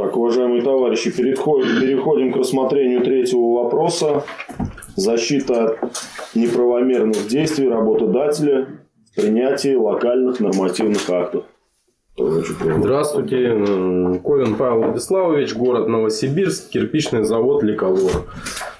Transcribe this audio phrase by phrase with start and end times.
[0.00, 4.24] Так, уважаемые товарищи, переходим к рассмотрению третьего вопроса.
[4.96, 5.78] Защита от
[6.34, 8.66] неправомерных действий работодателя
[9.12, 11.44] в принятии локальных нормативных актов.
[12.16, 13.50] Здравствуйте,
[14.24, 18.24] Ковин Павел Владиславович, город Новосибирск, кирпичный завод «Ликолор».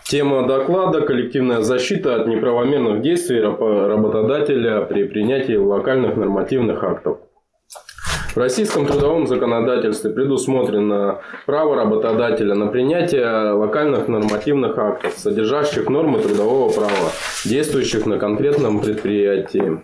[0.05, 7.19] Тема доклада– коллективная защита от неправомерных действий работодателя при принятии локальных нормативных актов.
[8.35, 16.71] В российском трудовом законодательстве предусмотрено право работодателя на принятие локальных нормативных актов, содержащих нормы трудового
[16.73, 17.11] права,
[17.45, 19.83] действующих на конкретном предприятии.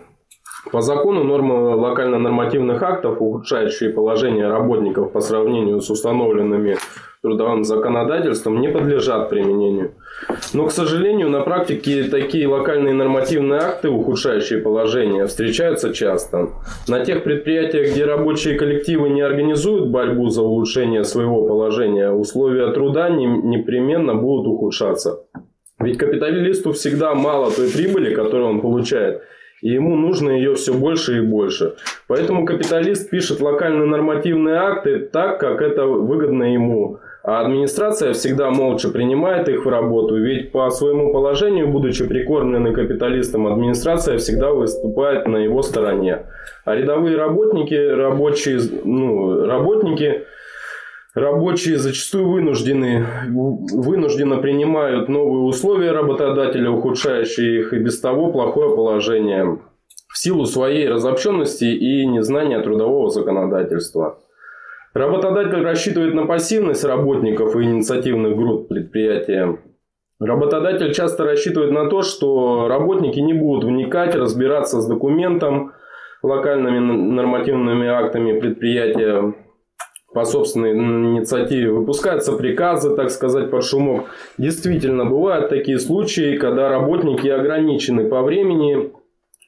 [0.71, 6.77] По закону нормы локально-нормативных актов, ухудшающие положение работников по сравнению с установленными
[7.21, 9.91] трудовым законодательством, не подлежат применению.
[10.53, 16.49] Но, к сожалению, на практике такие локальные нормативные акты, ухудшающие положение, встречаются часто.
[16.87, 23.09] На тех предприятиях, где рабочие коллективы не организуют борьбу за улучшение своего положения, условия труда
[23.09, 25.19] непременно будут ухудшаться.
[25.79, 29.21] Ведь капиталисту всегда мало той прибыли, которую он получает–
[29.61, 31.75] и ему нужно ее все больше и больше.
[32.07, 36.99] Поэтому капиталист пишет локальные нормативные акты так, как это выгодно ему.
[37.27, 43.47] А администрация всегда молча принимает их в работу, ведь по своему положению, будучи прикормленной капиталистом,
[43.47, 46.21] администрация всегда выступает на его стороне.
[46.63, 50.23] А рядовые работники, рабочие, ну, работники
[51.15, 59.57] Рабочие зачастую вынуждены, вынужденно принимают новые условия работодателя, ухудшающие их и без того плохое положение
[60.07, 64.19] в силу своей разобщенности и незнания трудового законодательства.
[64.93, 69.59] Работодатель рассчитывает на пассивность работников и инициативных групп предприятия.
[70.19, 75.73] Работодатель часто рассчитывает на то, что работники не будут вникать, разбираться с документом,
[76.23, 79.35] локальными нормативными актами предприятия,
[80.13, 84.05] по собственной инициативе выпускаются приказы, так сказать, под шумок.
[84.39, 88.93] Действительно, бывают такие случаи, когда работники ограничены по времени,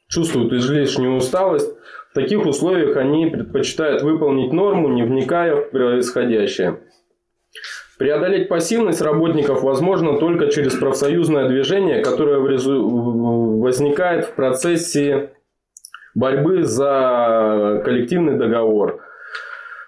[0.08, 1.74] чувствуют излишнюю усталость.
[2.12, 6.80] В таких условиях они предпочитают выполнить норму, не вникая в происходящее.
[7.98, 15.32] Преодолеть пассивность работников возможно только через профсоюзное движение, которое возникает в процессе
[16.16, 19.02] борьбы за коллективный договор–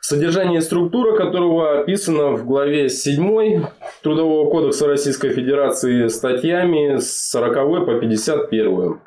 [0.03, 3.63] Содержание и структура которого описано в главе 7
[4.01, 8.99] Трудового кодекса Российской Федерации статьями с 40 по 51.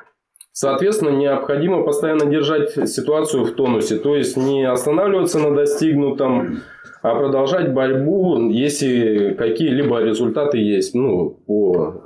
[0.57, 6.61] Соответственно, необходимо постоянно держать ситуацию в тонусе, то есть не останавливаться на достигнутом,
[7.03, 12.05] а продолжать борьбу, если какие-либо результаты есть, ну, по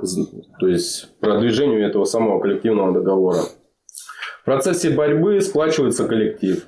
[0.59, 3.43] то есть, продвижению этого самого коллективного договора.
[4.41, 6.67] В процессе борьбы сплачивается коллектив.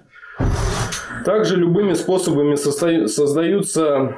[1.24, 4.16] Также любыми способами создаются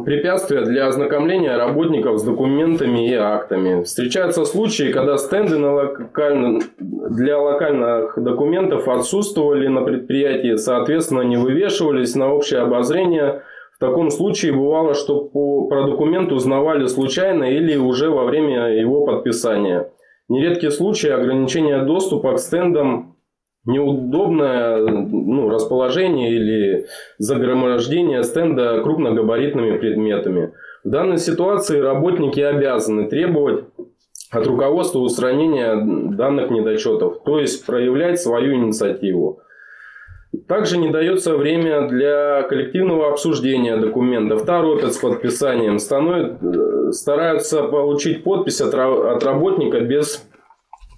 [0.00, 3.82] препятствия для ознакомления работников с документами и актами.
[3.82, 6.60] Встречаются случаи, когда стенды на локально...
[6.78, 13.42] для локальных документов отсутствовали на предприятии, соответственно, не вывешивались на общее обозрение.
[13.76, 15.66] В таком случае бывало, что по...
[15.66, 19.90] про документ узнавали случайно или уже во время его подписания.
[20.28, 23.11] Нередки случаи ограничения доступа к стендам
[23.64, 26.86] неудобное ну, расположение или
[27.18, 30.52] загромождение стенда крупногабаритными предметами.
[30.84, 33.64] В данной ситуации работники обязаны требовать
[34.30, 35.76] от руководства устранения
[36.16, 39.40] данных недочетов, то есть проявлять свою инициативу.
[40.48, 48.62] Также не дается время для коллективного обсуждения документов, торопят с подписанием, становят, стараются получить подпись
[48.62, 50.26] от, от работника без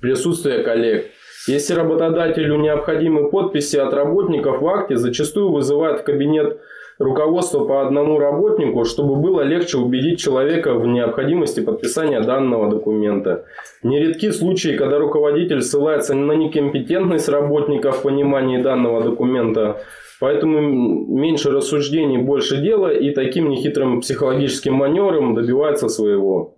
[0.00, 1.06] присутствия коллег.
[1.46, 6.58] Если работодателю необходимы подписи от работников в акте, зачастую вызывают в кабинет
[6.98, 13.44] руководство по одному работнику, чтобы было легче убедить человека в необходимости подписания данного документа.
[13.82, 19.82] Нередки случаи, когда руководитель ссылается на некомпетентность работника в понимании данного документа,
[20.20, 26.56] поэтому меньше рассуждений, больше дела и таким нехитрым психологическим маневром добивается своего.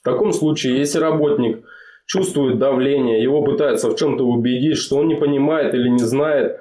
[0.00, 1.64] В таком случае, если работник–
[2.10, 6.58] чувствует давление, его пытаются в чем-то убедить, что он не понимает или не знает.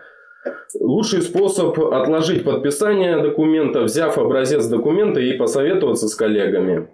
[0.80, 6.90] Лучший способ отложить подписание документа, взяв образец документа и посоветоваться с коллегами.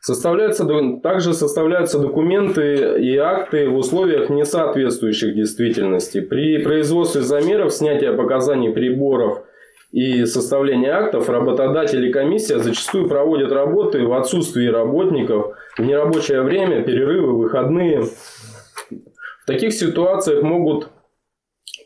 [0.00, 0.66] Составляются,
[1.02, 6.20] также составляются документы и акты в условиях, не соответствующих действительности.
[6.20, 9.42] При производстве замеров, снятия показаний приборов–
[9.94, 16.82] и составления актов работодатели и комиссия зачастую проводят работы в отсутствии работников, в нерабочее время,
[16.82, 18.02] перерывы, выходные.
[18.02, 20.88] В таких ситуациях могут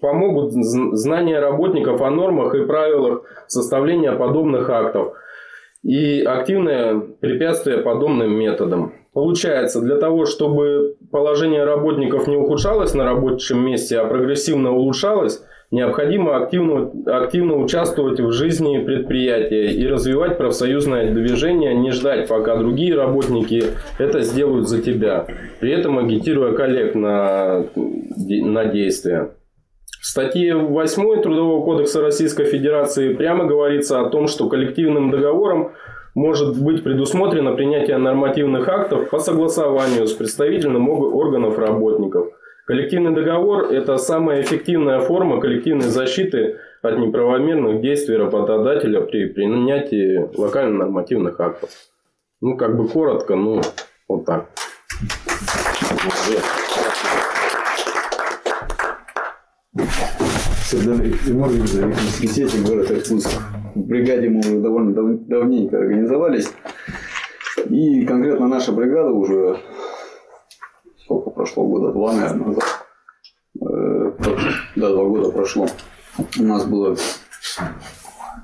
[0.01, 5.13] помогут знания работников о нормах и правилах составления подобных актов
[5.83, 8.95] и активное препятствие подобным методам.
[9.13, 16.37] Получается, для того, чтобы положение работников не ухудшалось на рабочем месте, а прогрессивно улучшалось, необходимо
[16.37, 23.65] активно, активно участвовать в жизни предприятия и развивать профсоюзное движение, не ждать, пока другие работники
[23.99, 25.27] это сделают за тебя,
[25.61, 29.31] при этом агитируя коллег на, на действия.
[30.01, 35.73] В статье 8 Трудового кодекса Российской Федерации прямо говорится о том, что коллективным договором
[36.15, 42.29] может быть предусмотрено принятие нормативных актов по согласованию с представительным органов работников.
[42.69, 51.41] Коллективный договор– это самая эффективная форма коллективной защиты от неправомерных действий работодателя при принятии локально-нормативных
[51.41, 51.71] актов.
[52.43, 53.63] Ну, как бы коротко, ну,
[54.07, 54.51] вот так.
[60.71, 63.31] Тимур Викторович, Москвитете, город Иркутск.
[63.77, 66.53] В бригаде мы уже довольно дав давненько организовались.
[67.71, 69.57] И конкретно наша бригада уже
[71.09, 72.65] сколько прошло, года два, наверное, назад.
[73.63, 74.13] Э,
[74.77, 75.67] да, два года прошло.
[76.39, 76.95] У нас было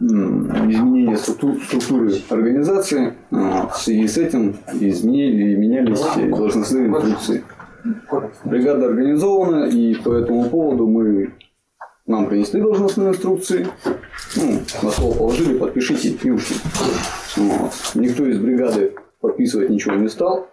[0.01, 3.15] изменение структуры организации.
[3.31, 6.01] В связи с этим изменили и менялись
[6.31, 7.45] должностные инструкции.
[8.45, 11.35] Бригада организована, и по этому поводу мы
[12.07, 13.67] нам принесли должностные инструкции,
[14.37, 16.57] ну, на стол положили, подпишите и ушли.
[17.37, 17.73] Вот.
[17.95, 20.49] Никто из бригады подписывать ничего не стал.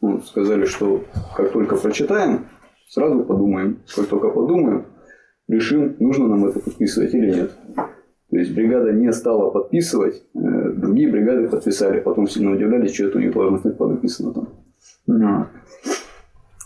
[0.00, 0.26] Вот.
[0.26, 1.04] Сказали, что
[1.36, 2.46] как только прочитаем,
[2.88, 3.82] сразу подумаем.
[3.94, 4.86] Как только подумаем,
[5.48, 7.52] решим, нужно нам это подписывать или нет.
[8.30, 13.18] То есть бригада не стала подписывать, э, другие бригады подписали, потом сильно удивлялись, что это
[13.18, 14.48] у них должностных подписано там.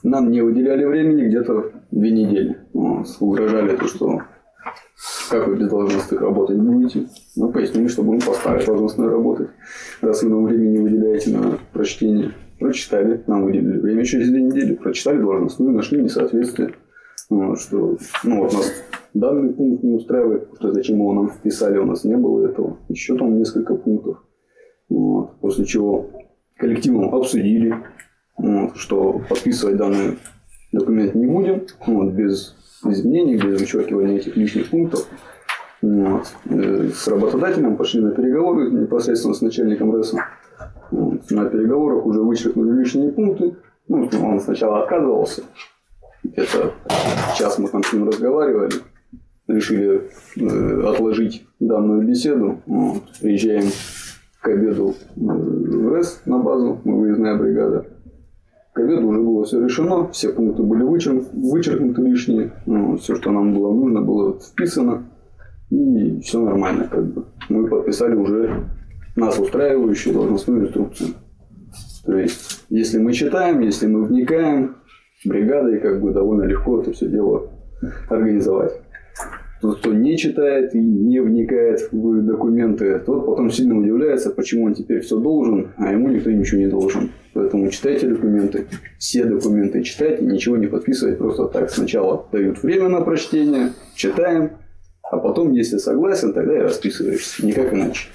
[0.02, 2.56] Нам не уделяли времени где-то две недели.
[2.72, 3.06] Вот.
[3.20, 4.22] Угрожали то, что
[5.30, 7.06] как вы без должностных работать будете.
[7.36, 9.50] Мы пояснили, что будем поставить должностную работать.
[10.00, 12.32] Раз вы нам времени не выделяете на прочтение.
[12.60, 14.74] Прочитали, нам выделили время через две недели.
[14.74, 16.74] Прочитали должностную, нашли несоответствие.
[17.56, 18.72] Что, ну, вот нас
[19.14, 22.76] данный пункт не устраивает, что зачем его нам вписали, у нас не было этого.
[22.88, 24.22] Еще там несколько пунктов.
[24.90, 26.10] Вот, после чего
[26.58, 27.74] коллективом обсудили,
[28.36, 30.18] вот, что подписывать данный
[30.72, 35.06] документ не будем, вот, без изменений, без вычеркивания этих лишних пунктов.
[35.80, 36.26] Вот.
[36.46, 40.18] Э, с работодателем пошли на переговоры непосредственно с начальником РЭСа.
[40.90, 43.56] На переговорах уже вычеркнули лишние пункты.
[43.88, 45.42] Ну, он сначала отказывался.
[46.22, 46.72] Где-то
[47.36, 48.72] час мы там с ним разговаривали.
[49.48, 52.60] Решили э, отложить данную беседу.
[52.66, 53.02] Вот.
[53.20, 53.70] Приезжаем
[54.40, 57.86] к обеду э, в РЭС на базу, мы выездная бригада
[58.72, 63.30] к обеду уже было все решено, все пункты были вычеркнуты, вычеркнуты лишние, ну, все, что
[63.30, 65.04] нам было нужно, было вписано,
[65.70, 66.86] и все нормально.
[66.90, 67.24] Как бы.
[67.48, 68.68] Мы подписали уже
[69.20, 71.10] нас устраивающую должностную инструкцию.
[72.04, 74.76] То есть, если мы читаем, если мы вникаем,
[75.24, 77.50] бригадой как бы довольно легко это все дело
[78.08, 78.72] организовать.
[79.60, 84.74] Тот, кто не читает и не вникает в документы, тот потом сильно удивляется, почему он
[84.74, 87.10] теперь все должен, а ему никто ничего не должен.
[87.34, 88.66] Поэтому читайте документы,
[88.98, 91.70] все документы читайте, ничего не подписывать просто так.
[91.70, 94.52] Сначала дают время на прочтение, читаем,
[95.02, 97.44] а потом, если согласен, тогда и расписываешься.
[97.44, 98.08] Никак иначе.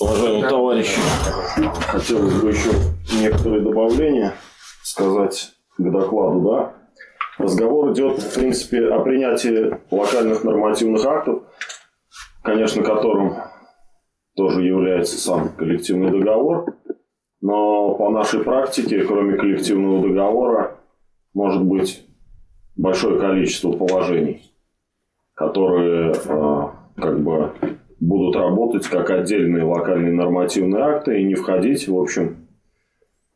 [0.00, 1.00] Уважаемые товарищи,
[1.86, 2.70] хотелось бы еще
[3.20, 4.34] некоторые добавления
[4.82, 6.72] сказать к докладу, да.
[7.38, 11.42] Разговор идет, в принципе, о принятии локальных нормативных актов,
[12.42, 13.36] конечно, которым
[14.34, 16.76] тоже является сам коллективный договор.
[17.40, 20.78] Но по нашей практике, кроме коллективного договора,
[21.32, 22.04] может быть
[22.76, 24.47] большое количество положений,
[25.38, 26.64] которые э,
[26.96, 27.52] как бы
[28.00, 32.48] будут работать как отдельные локальные нормативные акты и не входить, в общем,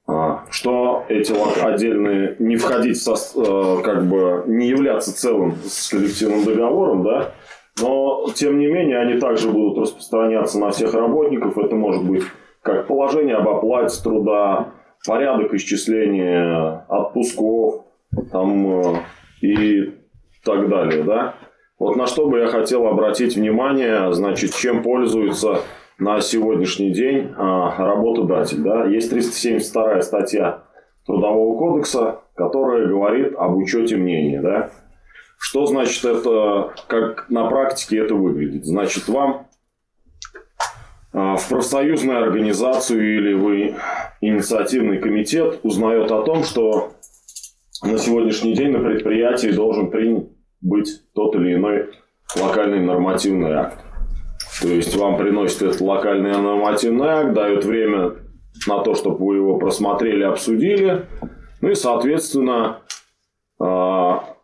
[0.08, 1.32] а, что эти
[1.64, 7.34] отдельные не входить со, э, как бы не являться целым с коллективным договором, да,
[7.80, 11.56] но, тем не менее, они также будут распространяться на всех работников.
[11.56, 12.24] Это может быть
[12.62, 14.72] как положение об оплате труда,
[15.06, 17.84] порядок исчисления отпусков
[18.32, 18.96] там, э,
[19.40, 19.94] и
[20.44, 21.04] так далее.
[21.04, 21.34] Да?
[21.82, 25.62] Вот на что бы я хотел обратить внимание, значит, чем пользуется
[25.98, 28.62] на сегодняшний день а, работодатель.
[28.62, 28.84] Да?
[28.84, 30.62] Есть 372 статья
[31.04, 34.40] Трудового кодекса, которая говорит об учете мнения.
[34.40, 34.70] Да?
[35.36, 38.64] Что значит это, как на практике это выглядит?
[38.64, 39.48] Значит, вам
[41.12, 43.74] а, в профсоюзную организацию или вы
[44.20, 46.92] инициативный комитет узнает о том, что
[47.82, 50.28] на сегодняшний день на предприятии должен принят
[50.62, 51.90] быть тот или иной
[52.40, 53.78] локальный нормативный акт.
[54.60, 58.14] То есть вам приносит этот локальный нормативный акт, дают время
[58.66, 61.06] на то, чтобы вы его просмотрели, обсудили.
[61.60, 62.80] Ну и, соответственно,
[63.58, 64.36] а,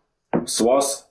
[0.46, 1.10] с вас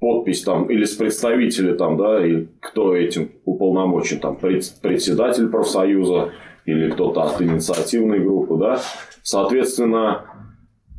[0.00, 6.32] подпись там или с представителя там, да, и кто этим уполномочен, там, председатель профсоюза
[6.66, 8.80] или кто-то от инициативной группы, да,
[9.22, 10.24] соответственно,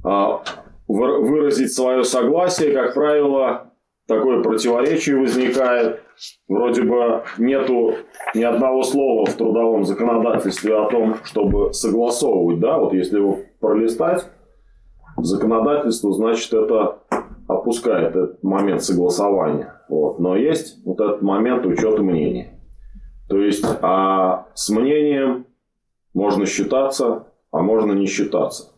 [0.04, 0.44] а,
[0.90, 3.72] выразить свое согласие, как правило,
[4.08, 6.02] такое противоречие возникает.
[6.50, 7.94] Вроде бы нету
[8.36, 14.26] ни одного слова в трудовом законодательстве о том, чтобы согласовывать, да, вот если его пролистать,
[15.18, 17.00] законодательство, значит, это
[17.48, 19.82] опускает этот момент согласования.
[19.90, 20.20] Вот.
[20.20, 22.50] Но есть вот этот момент учета мнений.
[23.30, 25.46] То есть, а с мнением
[26.14, 28.74] можно считаться, а можно не считаться.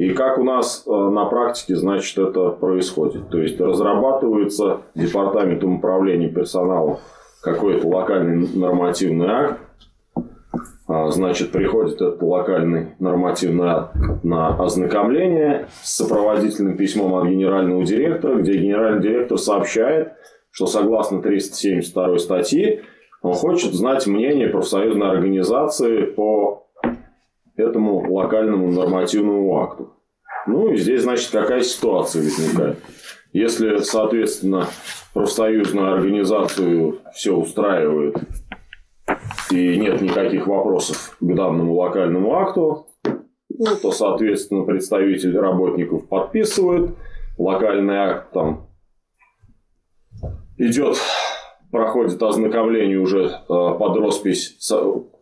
[0.00, 3.28] И как у нас э, на практике, значит, это происходит.
[3.28, 6.96] То есть разрабатывается департаментом управления персоналом
[7.42, 9.60] какой-то локальный нормативный акт,
[10.88, 18.36] а, значит, приходит этот локальный нормативный акт на ознакомление с сопроводительным письмом от генерального директора,
[18.36, 20.14] где генеральный директор сообщает,
[20.50, 22.80] что согласно 372 статьи
[23.20, 26.59] он хочет знать мнение профсоюзной организации по
[27.60, 29.94] этому локальному нормативному акту.
[30.46, 32.78] Ну и здесь, значит, какая ситуация возникает.
[33.32, 34.66] Если, соответственно,
[35.14, 38.16] профсоюзную организацию все устраивает
[39.50, 42.86] и нет никаких вопросов к данному локальному акту,
[43.48, 46.96] ну, то, соответственно, представитель работников подписывает,
[47.36, 48.68] локальный акт там
[50.56, 50.96] идет,
[51.70, 54.56] проходит ознакомление уже э, под роспись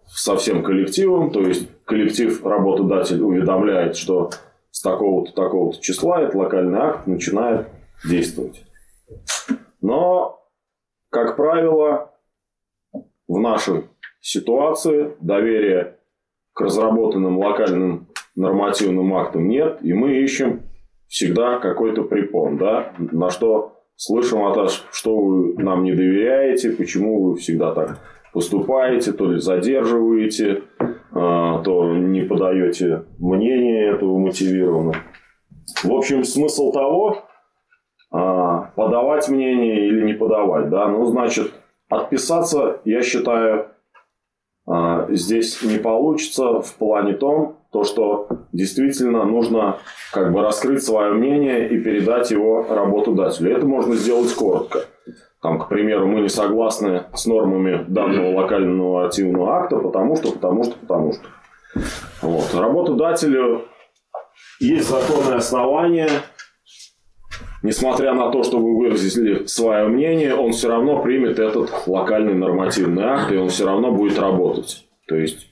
[0.08, 4.30] со, всем коллективом, то есть коллектив работодатель уведомляет, что
[4.70, 7.68] с такого-то такого-то числа этот локальный акт начинает
[8.04, 8.64] действовать.
[9.80, 10.42] Но,
[11.10, 12.12] как правило,
[13.26, 13.84] в нашей
[14.20, 15.98] ситуации доверия
[16.52, 20.62] к разработанным локальным нормативным актам нет, и мы ищем
[21.08, 27.22] всегда какой-то препон, да, на что слышим от вас, что вы нам не доверяете, почему
[27.22, 27.98] вы всегда так
[28.38, 30.62] поступаете, то ли задерживаете,
[31.12, 34.94] а, то не подаете мнение этого мотивированно.
[35.82, 37.24] В общем, смысл того,
[38.12, 41.52] а, подавать мнение или не подавать, да, ну, значит,
[41.88, 43.72] отписаться, я считаю,
[44.68, 49.78] а, здесь не получится в плане том, то, что действительно нужно
[50.12, 53.56] как бы раскрыть свое мнение и передать его работодателю.
[53.56, 54.84] Это можно сделать коротко.
[55.40, 60.64] Там, к примеру, мы не согласны с нормами данного локального активного акта, потому что, потому
[60.64, 61.22] что, потому что.
[62.22, 62.54] Вот.
[62.54, 63.62] Работодателю
[64.58, 66.08] есть законное основание,
[67.62, 73.04] несмотря на то, что вы выразили свое мнение, он все равно примет этот локальный нормативный
[73.04, 74.88] акт, и он все равно будет работать.
[75.06, 75.46] То есть,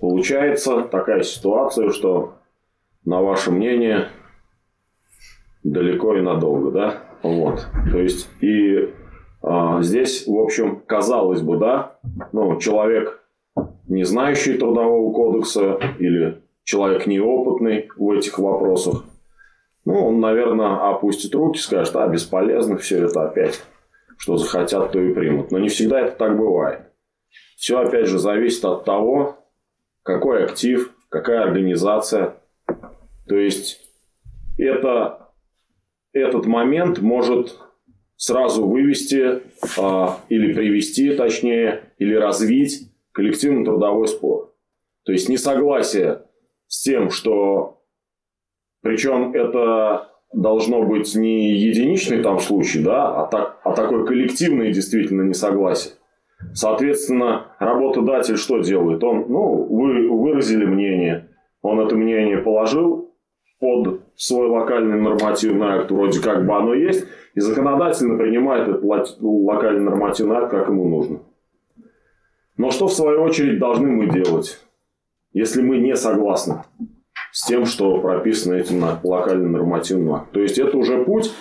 [0.00, 2.34] получается такая ситуация, что
[3.04, 4.08] на ваше мнение
[5.64, 7.02] далеко и надолго, да?
[7.22, 7.66] Вот.
[7.90, 8.92] То есть, и
[9.80, 11.98] здесь, в общем, казалось бы, да,
[12.32, 13.22] ну, человек,
[13.88, 19.04] не знающий трудового кодекса или человек неопытный в этих вопросах,
[19.84, 23.62] ну, он, наверное, опустит руки, скажет, а, бесполезно все это опять.
[24.16, 25.50] Что захотят, то и примут.
[25.50, 26.82] Но не всегда это так бывает.
[27.56, 29.38] Все, опять же, зависит от того,
[30.04, 32.36] какой актив, какая организация.
[33.26, 33.80] То есть,
[34.56, 35.30] это,
[36.12, 37.58] этот момент может
[38.22, 39.40] сразу вывести
[39.76, 44.54] а, или привести, точнее, или развить коллективный трудовой спор.
[45.04, 46.22] То есть несогласие
[46.68, 47.82] с тем, что
[48.80, 55.22] причем это должно быть не единичный там случай, да, а, так, а такое коллективное действительно
[55.22, 55.94] несогласие.
[56.54, 59.02] Соответственно, работодатель что делает?
[59.02, 61.28] Он, ну, вы выразили мнение,
[61.60, 63.11] он это мнение положил
[63.62, 68.82] под свой локальный нормативный акт, вроде как бы оно есть, и законодательно принимает этот
[69.20, 71.20] локальный нормативный акт, как ему нужно.
[72.56, 74.58] Но что в свою очередь должны мы делать,
[75.32, 76.64] если мы не согласны
[77.30, 80.32] с тем, что прописано этим локальным нормативным актом?
[80.32, 81.32] То есть это уже путь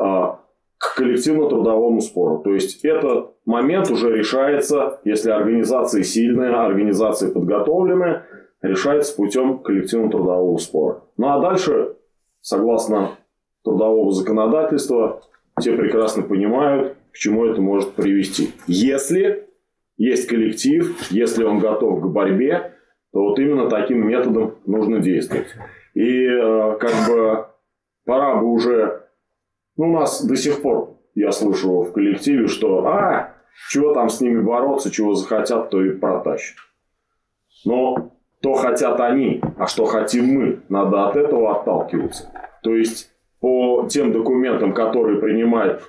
[0.00, 0.38] а,
[0.78, 2.38] к коллективно-трудовому спору.
[2.38, 8.26] То есть этот момент уже решается, если организация сильная, организация подготовленная,
[8.62, 11.02] решается путем коллективного трудового спора.
[11.16, 11.96] Ну а дальше,
[12.40, 13.18] согласно
[13.64, 15.22] трудового законодательства,
[15.58, 18.52] все прекрасно понимают, к чему это может привести.
[18.66, 19.48] Если
[19.96, 22.74] есть коллектив, если он готов к борьбе,
[23.12, 25.48] то вот именно таким методом нужно действовать.
[25.94, 27.46] И э, как бы
[28.04, 29.08] пора бы уже...
[29.76, 33.34] Ну, у нас до сих пор, я слышу в коллективе, что «А,
[33.70, 36.56] чего там с ними бороться, чего захотят, то и протащат».
[37.64, 42.30] Но то хотят они, а что хотим мы, надо от этого отталкиваться.
[42.62, 45.82] То есть по тем документам, которые принимает,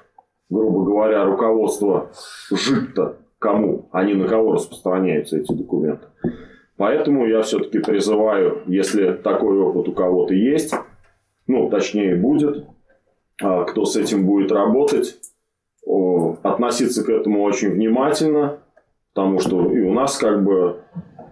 [0.49, 2.11] грубо говоря, руководство,
[2.51, 6.07] жить-то кому, не на кого распространяются эти документы.
[6.77, 10.73] Поэтому я все-таки призываю, если такой опыт у кого-то есть,
[11.47, 12.65] ну, точнее будет,
[13.41, 15.17] а, кто с этим будет работать,
[16.43, 18.59] относиться к этому очень внимательно,
[19.13, 20.81] потому что и у нас как бы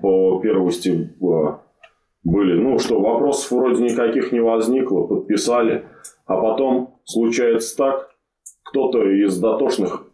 [0.01, 1.61] по первости а,
[2.23, 5.85] были, ну что, вопросов вроде никаких не возникло, подписали,
[6.25, 8.09] а потом случается так,
[8.63, 10.07] кто-то из дотошных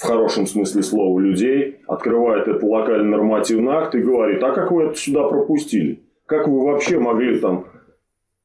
[0.00, 4.84] в хорошем смысле слова людей открывает этот локальный нормативный акт и говорит, а как вы
[4.84, 6.02] это сюда пропустили?
[6.24, 7.66] Как вы вообще могли там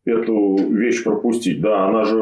[0.03, 1.61] эту вещь пропустить?
[1.61, 2.17] Да, она же,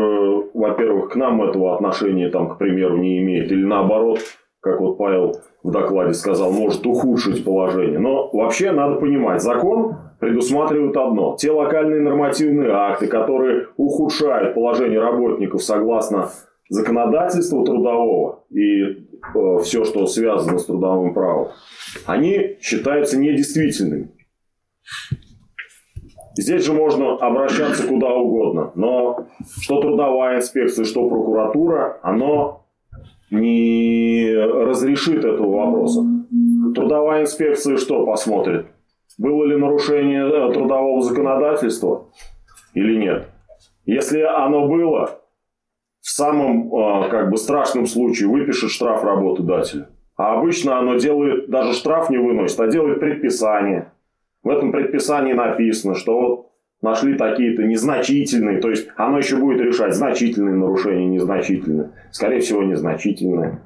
[0.54, 3.52] во-первых, к нам этого отношения, там, к примеру, не имеет.
[3.52, 4.20] Или наоборот,
[4.64, 8.00] как вот Павел в докладе сказал, может ухудшить положение.
[8.00, 11.36] Но вообще надо понимать, закон предусматривает одно.
[11.38, 16.30] Те локальные нормативные акты, которые ухудшают положение работников согласно
[16.70, 21.50] законодательству трудового и э, все, что связано с трудовым правом,
[22.06, 24.12] они считаются недействительными.
[26.38, 29.28] Здесь же можно обращаться куда угодно, но
[29.62, 32.63] что трудовая инспекция, что прокуратура, оно
[33.34, 36.02] не разрешит этого вопроса.
[36.76, 38.68] Трудовая инспекция что посмотрит?
[39.18, 42.10] Было ли нарушение э, трудового законодательства
[42.74, 43.28] или нет?
[43.86, 45.20] Если оно было,
[46.02, 49.88] в самом э, как бы страшном случае выпишет штраф работодателю.
[50.16, 53.92] А обычно оно делает, даже штраф не выносит, а делает предписание.
[54.44, 56.53] В этом предписании написано, что вот
[56.84, 61.92] нашли такие-то незначительные, то есть оно еще будет решать, значительные нарушения, незначительные.
[62.12, 63.62] Скорее всего, незначительные.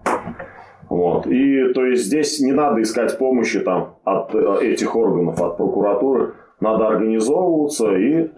[0.89, 1.27] Вот.
[1.27, 6.35] И то есть здесь не надо искать помощи там, от э, этих органов, от прокуратуры.
[6.61, 8.29] Надо организовываться и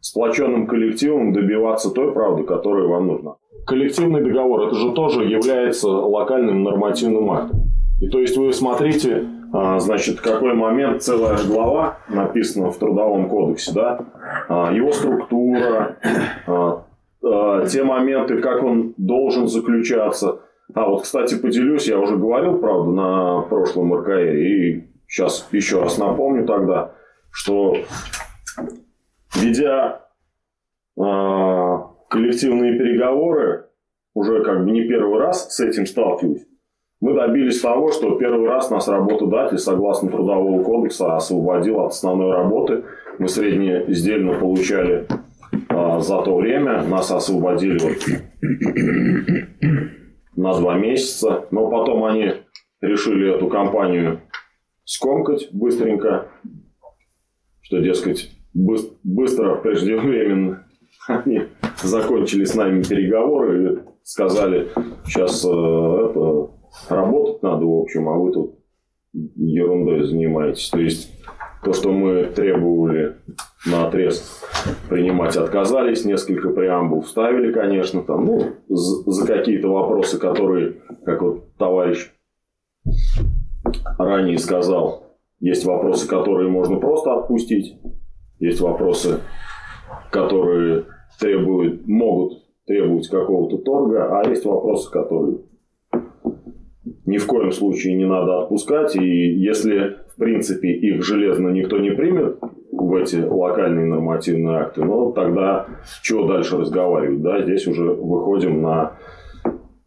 [0.00, 3.34] сплоченным коллективом добиваться той правды, которая вам нужна.
[3.66, 7.60] Коллективный договор это же тоже является локальным нормативным актом.
[8.00, 9.26] И то есть вы смотрите,
[9.78, 14.00] значит, какой момент целая глава написана в Трудовом кодексе, да,
[14.48, 15.96] а, его структура,
[16.46, 16.84] а,
[17.66, 20.40] те моменты, как он должен заключаться.
[20.74, 25.98] А вот, кстати, поделюсь, я уже говорил, правда, на прошлом РКР, и сейчас еще раз
[25.98, 26.92] напомню тогда,
[27.30, 27.76] что
[29.36, 30.00] ведя
[30.96, 33.66] коллективные переговоры,
[34.14, 36.46] уже как бы не первый раз с этим сталкиваюсь,
[37.04, 42.84] мы добились того, что первый раз нас работодатель, согласно Трудового кодекса, освободил от основной работы.
[43.18, 45.06] Мы среднеиздельно получали
[45.68, 47.98] а, за то время, нас освободили вот
[50.34, 52.36] на два месяца, но потом они
[52.80, 54.22] решили эту компанию
[54.84, 56.28] скомкать быстренько,
[57.60, 60.66] что, дескать, быстро, преждевременно.
[61.06, 61.42] Они
[61.82, 64.68] закончили с нами переговоры и сказали,
[65.04, 66.53] сейчас э, это
[66.88, 68.58] работать надо, в общем, а вы тут
[69.12, 70.68] ерундой занимаетесь.
[70.70, 71.10] То есть
[71.64, 73.16] то, что мы требовали
[73.66, 74.42] на отрез
[74.88, 82.10] принимать, отказались, несколько преамбул вставили, конечно, там, ну, за какие-то вопросы, которые, как вот товарищ
[83.98, 87.78] ранее сказал, есть вопросы, которые можно просто отпустить,
[88.38, 89.20] есть вопросы,
[90.10, 90.84] которые
[91.18, 95.38] требуют, могут требовать какого-то торга, а есть вопросы, которые
[97.06, 98.96] ни в коем случае не надо отпускать.
[98.96, 102.38] И если, в принципе, их железно никто не примет
[102.72, 105.66] в эти локальные нормативные акты, ну, тогда
[106.02, 107.22] чего дальше разговаривать?
[107.22, 107.42] Да?
[107.42, 108.98] Здесь уже выходим на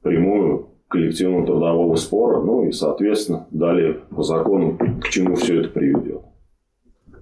[0.01, 6.21] прямую коллективного трудового спора, ну и, соответственно, далее по закону, к чему все это приведет.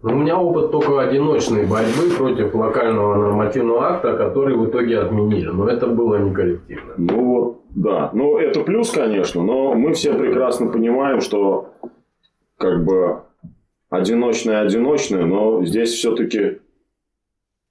[0.06, 5.48] У меня опыт только одиночной борьбы против локального нормативного акта, который в итоге отменили.
[5.48, 6.94] Но это было не коллективно.
[6.96, 8.12] Ну вот, да.
[8.14, 11.74] Ну, это плюс, конечно, но мы все прекрасно понимаем, что
[12.58, 13.22] как бы
[13.90, 16.60] одиночное одиночное, но здесь все-таки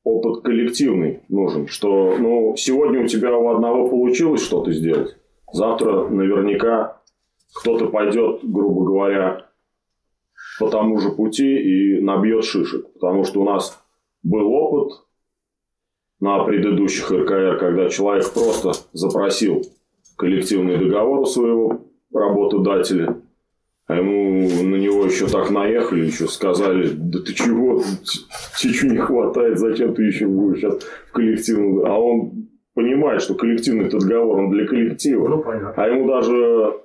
[0.03, 1.69] опыт коллективный нужен.
[1.69, 5.17] Что ну, сегодня у тебя у одного получилось что-то сделать,
[5.53, 7.01] завтра наверняка
[7.55, 9.47] кто-то пойдет, грубо говоря,
[10.59, 12.93] по тому же пути и набьет шишек.
[12.95, 13.83] Потому что у нас
[14.23, 15.05] был опыт
[16.21, 19.63] на предыдущих РКР, когда человек просто запросил
[20.17, 21.81] коллективный договор у своего
[22.13, 23.21] работодателя.
[23.87, 27.83] А ему на него еще так наехали, еще сказали, да ты чего,
[28.59, 31.85] тебе не хватает, зачем ты еще будешь сейчас в коллективном...
[31.85, 35.29] А он понимает, что коллективный договор, он для коллектива.
[35.29, 35.75] Ну, понятно.
[35.77, 36.84] А ему даже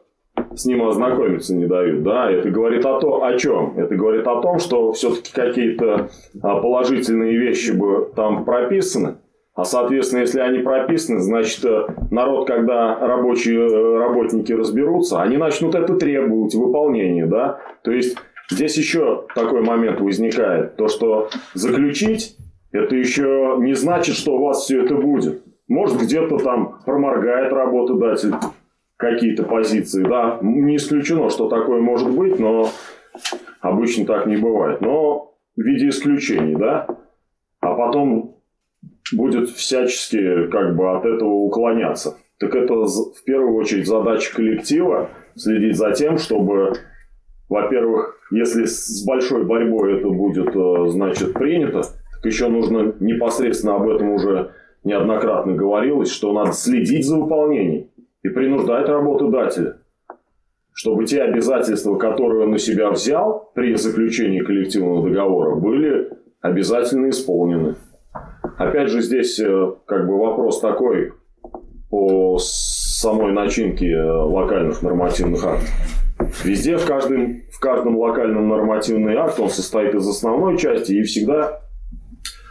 [0.56, 2.04] с ним ознакомиться не дают.
[2.04, 2.30] Да?
[2.30, 3.74] Это говорит о, том, о чем?
[3.78, 6.10] Это говорит о том, что все-таки какие-то
[6.42, 9.18] а, положительные вещи бы там прописаны.
[9.56, 15.76] А, соответственно, если они прописаны, значит, э, народ, когда рабочие э, работники разберутся, они начнут
[15.76, 17.60] это требовать, выполнения, да.
[17.84, 18.18] То есть,
[18.50, 20.78] здесь еще такой момент возникает.
[20.78, 22.38] То, что заключить,
[22.72, 25.44] это еще не значит, что у вас все это будет.
[25.68, 28.34] Может, где-то там проморгает работодатель
[29.00, 30.40] какие-то позиции, да.
[30.42, 32.70] Не исключено, что такое может быть, но
[33.62, 34.82] обычно так не бывает.
[34.82, 36.86] Но в виде исключений, да.
[37.62, 38.36] А потом
[39.14, 42.18] будет всячески как бы от этого уклоняться.
[42.40, 46.74] Так это в первую очередь задача коллектива следить за тем, чтобы,
[47.48, 53.90] во-первых, если с большой борьбой это будет, э, значит, принято, так еще нужно непосредственно об
[53.90, 54.52] этом уже
[54.84, 57.88] неоднократно говорилось, что надо следить за выполнением
[58.24, 59.78] и принуждать работодателя,
[60.74, 66.10] чтобы те обязательства, которые он на себя взял при заключении коллективного договора, были
[66.42, 67.76] обязательно исполнены.
[68.58, 71.14] Опять же, здесь э, как бы вопрос такой
[71.90, 75.70] по самой начинке э, локальных нормативных актов.
[76.44, 81.62] Везде, в каждом, в каждом локальном нормативный акт, он состоит из основной части, и всегда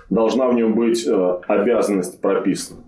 [0.09, 2.81] должна в нем быть э, обязанность прописана.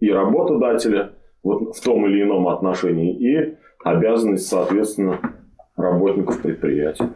[0.00, 5.20] И работодателя вот в том или ином отношении, и обязанность, соответственно,
[5.76, 7.10] работников предприятия.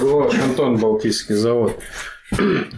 [0.00, 1.76] Был Антон Балтийский завод.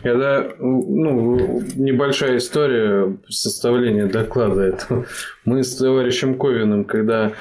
[0.02, 5.06] Это ну, небольшая история составления доклада этого.
[5.44, 7.32] Мы с товарищем Ковиным, когда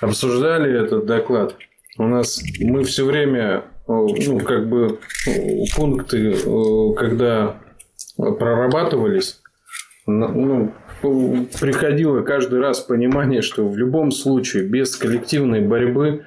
[0.00, 1.56] обсуждали этот доклад,
[1.98, 4.98] у нас мы все время, ну, как бы
[5.76, 6.34] пункты,
[6.96, 7.56] когда
[8.16, 9.40] прорабатывались,
[10.06, 16.24] ну, приходило каждый раз понимание, что в любом случае без коллективной борьбы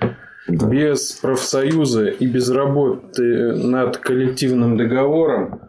[0.47, 5.61] без профсоюза и без работы над коллективным договором,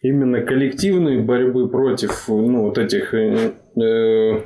[0.00, 3.80] именно коллективной борьбы против ну, вот этих э, э,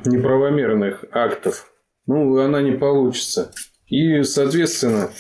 [0.05, 1.70] неправомерных актов,
[2.07, 3.53] ну, она не получится.
[3.87, 5.11] И, соответственно,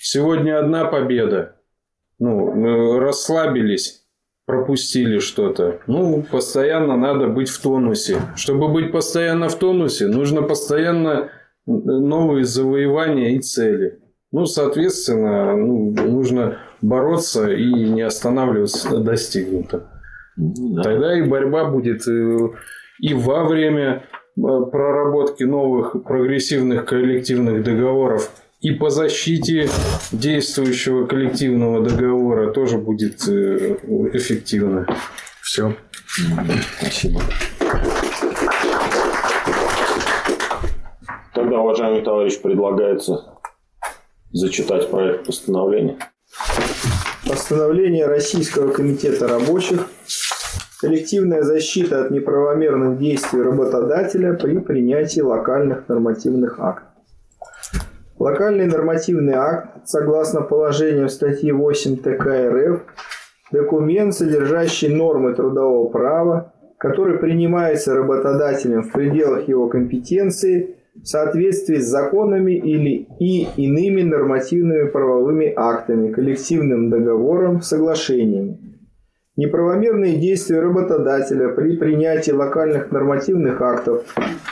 [0.00, 1.56] сегодня одна победа.
[2.18, 4.05] Ну, э, расслабились,
[4.46, 5.80] пропустили что-то.
[5.86, 8.22] Ну, постоянно надо быть в тонусе.
[8.36, 11.30] Чтобы быть постоянно в тонусе, нужно постоянно
[11.66, 13.98] новые завоевания и цели.
[14.30, 19.82] Ну, соответственно, ну, нужно бороться и не останавливаться на достигнутом.
[20.36, 20.82] Да.
[20.82, 22.48] Тогда и борьба будет э,
[23.00, 24.04] и во время
[24.36, 28.30] э, проработки новых прогрессивных коллективных договоров,
[28.60, 29.68] и по защите
[30.12, 32.15] действующего коллективного договора
[32.52, 33.76] тоже будет э,
[34.12, 34.86] эффективно.
[35.42, 35.74] Все.
[36.78, 37.20] Спасибо.
[41.34, 43.38] Тогда, уважаемый товарищ, предлагается
[44.32, 45.98] зачитать проект постановления.
[47.28, 49.88] Постановление Российского комитета рабочих
[50.80, 56.95] коллективная защита от неправомерных действий работодателя при принятии локальных нормативных актов.
[58.18, 62.80] Локальный нормативный акт, согласно положениям статьи 8 ТК РФ,
[63.52, 71.88] документ, содержащий нормы трудового права, который принимается работодателем в пределах его компетенции в соответствии с
[71.88, 78.65] законами или и иными нормативными правовыми актами, коллективным договором, соглашениями.
[79.36, 84.04] Неправомерные действия работодателя при принятии локальных нормативных актов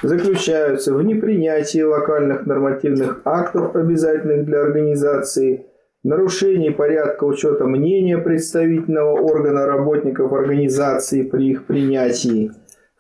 [0.02, 5.66] заключаются в непринятии локальных нормативных актов, обязательных для организации,
[6.02, 12.52] нарушении порядка учета мнения представительного органа работников организации при их принятии,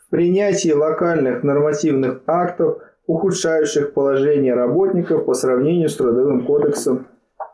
[0.06, 7.06] в принятии локальных нормативных актов– ухудшающих положение работников по сравнению с Трудовым кодексом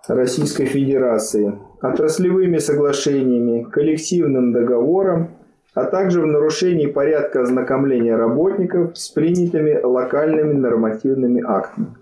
[0.07, 5.31] Российской Федерации, отраслевыми соглашениями, коллективным договором,
[5.75, 11.97] а также в нарушении порядка ознакомления работников с принятыми локальными нормативными актами.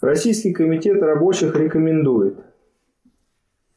[0.00, 2.36] Российский комитет рабочих рекомендует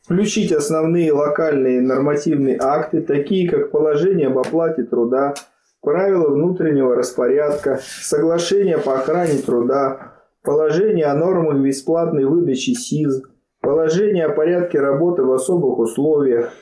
[0.08, 5.34] включить основные локальные нормативные акты, такие как положение об оплате труда,
[5.82, 10.14] правила внутреннего распорядка, соглашение по охране труда,
[10.44, 13.24] положение о нормах бесплатной выдачи СИЗ,
[13.68, 16.54] положение о порядке работы в особых условиях,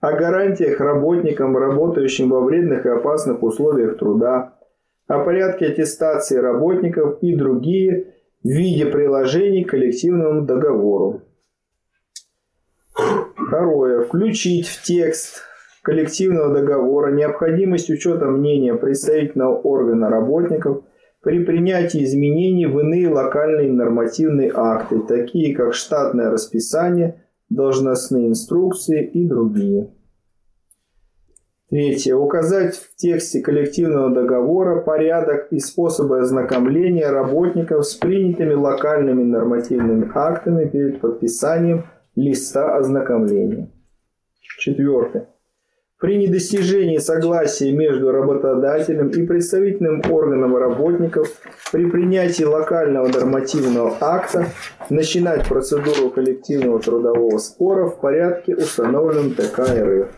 [0.00, 4.54] о гарантиях работникам, работающим во вредных и опасных условиях труда,
[5.06, 11.20] о порядке аттестации работников и другие в виде приложений к коллективному договору.
[13.36, 14.00] Второе.
[14.00, 15.42] Включить в текст
[15.82, 20.82] коллективного договора необходимость учета мнения представительного органа работников
[21.24, 29.26] при принятии изменений в иные локальные нормативные акты, такие как штатное расписание, должностные инструкции и
[29.26, 29.90] другие.
[31.70, 32.14] Третье.
[32.14, 40.68] Указать в тексте коллективного договора порядок и способы ознакомления работников с принятыми локальными нормативными актами
[40.68, 43.70] перед подписанием листа ознакомления.
[44.58, 45.33] Четвертое.
[46.04, 51.28] При недостижении согласия между работодателем и представительным органом работников
[51.72, 54.48] при принятии локального нормативного акта
[54.90, 60.08] начинать процедуру коллективного трудового спора в порядке, установленном ТК РФ.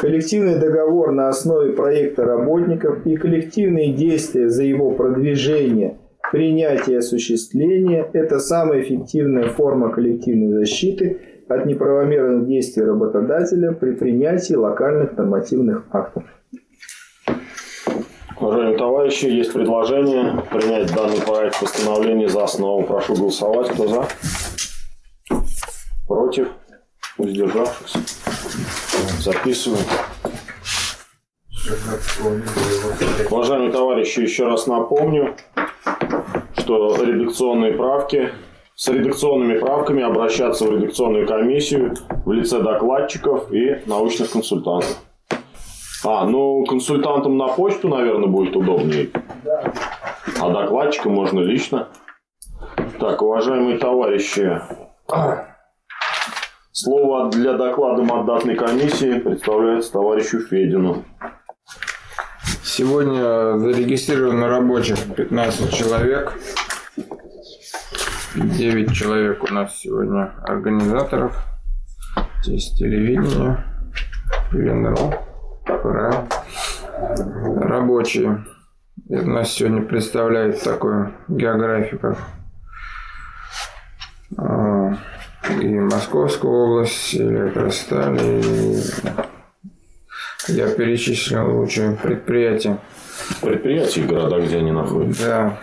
[0.00, 5.98] Коллективный договор на основе проекта работников и коллективные действия за его продвижение,
[6.30, 14.54] принятие и осуществление– это самая эффективная форма коллективной защиты от неправомерных действий работодателя при принятии
[14.54, 16.24] локальных нормативных актов.
[18.38, 22.84] Уважаемые товарищи, есть предложение принять данный проект постановления за основу.
[22.84, 23.70] Прошу голосовать.
[23.70, 24.06] Кто за?
[26.06, 26.48] Против?
[27.16, 27.98] Воздержавшихся?
[29.20, 29.84] Записываем.
[33.30, 35.34] Уважаемые товарищи, еще раз напомню,
[36.58, 38.32] что редакционные правки
[38.76, 44.98] с редакционными правками обращаться в редакционную комиссию в лице докладчиков и научных консультантов.
[46.04, 49.08] А, ну консультантам на почту, наверное, будет удобнее.
[50.38, 51.88] А докладчикам можно лично.
[53.00, 54.60] Так, уважаемые товарищи,
[56.72, 61.02] слово для доклада мандатной комиссии представляется товарищу Федину.
[62.62, 66.38] Сегодня зарегистрировано рабочих 15 человек.
[68.36, 71.42] 9 человек у нас сегодня организаторов.
[72.42, 73.64] Здесь телевидение,
[74.52, 75.24] ЛНРО,
[75.64, 76.28] ПРА.
[77.62, 78.44] Рабочие.
[79.08, 82.18] У нас сегодня представляет такую географию, как
[85.58, 88.82] и Московскую область, и Электросталь, и
[90.48, 92.78] я перечислил лучшие предприятия.
[93.40, 95.24] Предприятия и города, где они находятся.
[95.24, 95.58] Да.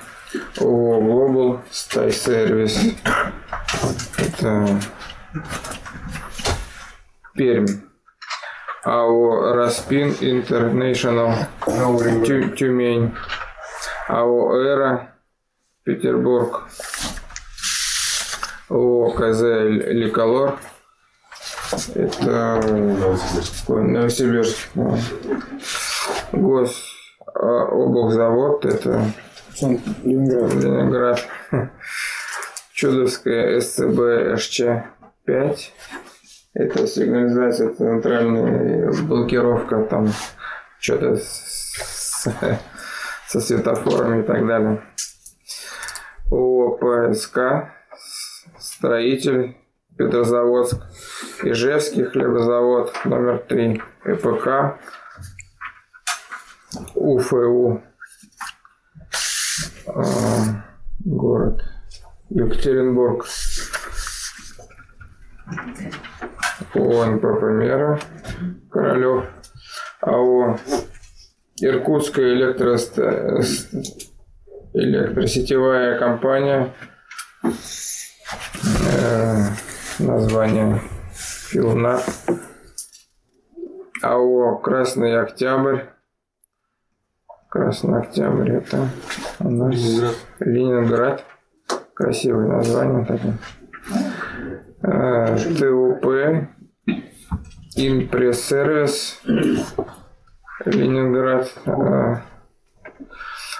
[0.60, 2.96] ООО Global Sky Service.
[4.17, 4.80] Это
[7.36, 7.67] Пермь.
[8.84, 11.48] АО Распин International
[12.26, 13.13] Тю- Тюмень.
[14.08, 15.13] АО Эра
[15.84, 16.63] Петербург.
[18.69, 19.41] ООО КЗ
[19.91, 20.60] Ликолор.
[21.96, 22.62] Это
[23.67, 24.69] Новосибирск.
[26.34, 26.84] Гос
[27.36, 28.65] а, облзавод.
[28.65, 29.06] Это
[29.62, 30.54] Ленинград.
[30.54, 31.28] Ленинград.
[32.74, 35.58] Чудовская СЦБ ШЧ-5.
[36.56, 40.10] Это сигнализация, центральная блокировка, там
[40.80, 42.28] что-то с-
[43.28, 44.84] со светофорами и так далее.
[46.32, 46.78] ООО
[47.12, 47.70] ПСК,
[48.60, 49.58] строитель,
[49.98, 50.78] Петрозаводск,
[51.44, 54.80] Ижевский хлебозавод, номер 3, ЭПК,
[56.96, 57.84] УФУ,
[61.06, 61.63] город.
[62.30, 63.26] Екатеринбург.
[66.74, 68.00] ООО НПП «Мера»,
[68.72, 69.26] Королев,
[70.02, 70.58] АО
[71.60, 73.42] Иркутская электроста-
[74.74, 76.74] электросетевая компания,
[77.44, 77.50] Э,
[80.00, 80.82] название
[81.13, 82.00] Филна,
[84.02, 85.82] АО Красный Октябрь,
[87.50, 88.88] Красный Октябрь это
[89.44, 89.76] у нас
[90.40, 91.26] Ленинград.
[91.94, 93.38] Красивое название такое.
[94.82, 96.48] Э, ТУП
[97.76, 99.22] Импресс-сервис
[100.66, 101.54] Ленинград.
[101.66, 102.16] Э,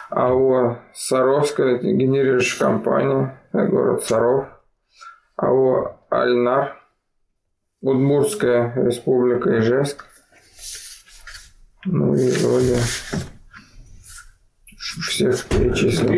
[0.10, 4.48] АО Саровская генерирующая компания, э, город Саров.
[5.36, 6.78] АО Альнар,
[7.82, 10.06] Удмуртская республика Ижевск.
[11.86, 12.78] Ну и вроде
[15.02, 16.10] всех перечислил.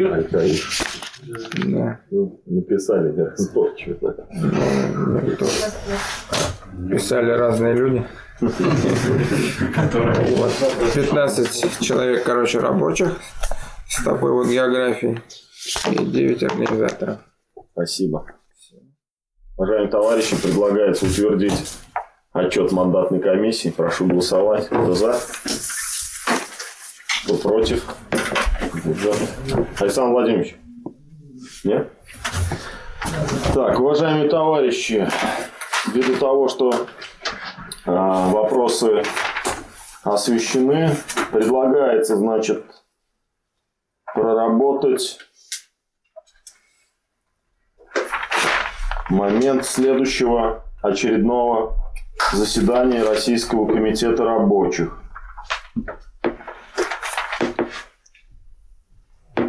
[1.65, 1.99] Да.
[2.45, 4.15] Написали неразборчиво.
[4.31, 5.45] Ну, никто.
[6.89, 8.05] Писали разные люди.
[8.41, 8.51] Вот.
[10.93, 13.19] 15 человек, короче, рабочих
[13.87, 15.21] с такой вот географией
[15.91, 17.19] и 9 организаторов.
[17.71, 18.25] Спасибо.
[19.57, 21.77] Уважаемые товарищи, предлагается утвердить
[22.33, 23.69] отчет мандатной комиссии.
[23.69, 24.67] Прошу голосовать.
[24.67, 25.17] Кто за?
[27.23, 27.85] Кто против?
[29.79, 30.55] Александр Владимирович,
[31.63, 31.91] Нет?
[33.53, 35.07] Так, уважаемые товарищи,
[35.87, 36.87] ввиду того, что
[37.85, 39.01] а, вопросы
[40.03, 40.95] освещены,
[41.31, 42.63] предлагается, значит,
[44.13, 45.19] проработать
[49.09, 51.75] момент следующего очередного
[52.33, 54.95] заседания Российского комитета рабочих.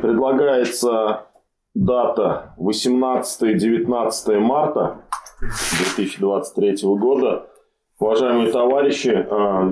[0.07, 1.27] Предлагается
[1.75, 5.03] дата 18-19 марта
[5.41, 7.51] 2023 года.
[7.99, 9.69] Уважаемые товарищи, а,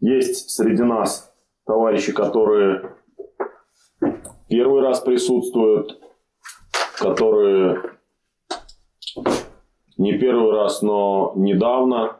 [0.00, 1.30] есть среди нас
[1.66, 2.96] товарищи, которые
[4.48, 6.00] первый раз присутствуют,
[6.98, 7.82] которые
[9.98, 12.16] не первый раз, но недавно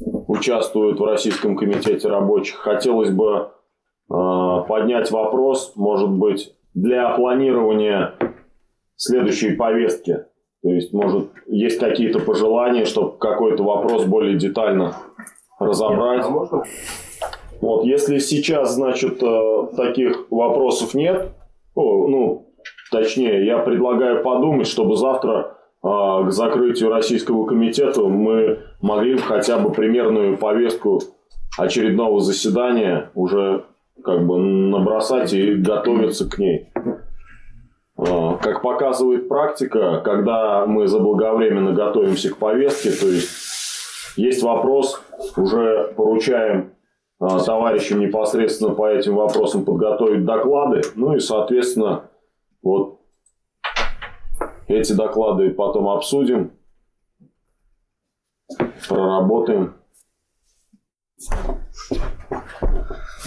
[0.00, 2.56] участвуют в Российском комитете рабочих.
[2.56, 3.52] Хотелось бы
[4.12, 8.14] э, поднять вопрос, может быть, для планирования
[8.94, 10.26] следующей повестки.
[10.62, 14.94] То есть, может, есть какие-то пожелания, чтобы какой-то вопрос более детально
[15.58, 16.24] разобрать.
[16.24, 16.62] А
[17.60, 21.32] вот, если сейчас, значит, э, таких вопросов нет,
[21.74, 22.46] ну,
[22.92, 29.72] точнее, я предлагаю подумать, чтобы завтра а, к закрытию Российского комитета мы могли хотя бы
[29.72, 31.00] примерную повестку
[31.58, 33.64] очередного заседания уже
[34.04, 36.72] как бы набросать и готовиться к ней.
[37.96, 43.28] А, как показывает практика, когда мы заблаговременно готовимся к повестке, то есть
[44.16, 45.00] есть вопрос,
[45.36, 46.72] уже поручаем
[47.18, 52.04] а, товарищам непосредственно по этим вопросам подготовить доклады, ну и, соответственно,
[52.62, 53.00] вот
[54.66, 56.52] эти доклады потом обсудим,
[58.88, 59.74] проработаем.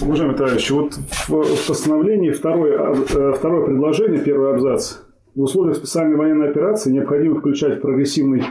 [0.01, 0.93] Уважаемые товарищи, вот
[1.27, 4.97] в постановлении второе, э, второе предложение, первый абзац.
[5.35, 8.43] В условиях специальной военной операции необходимо включать в прогрессивный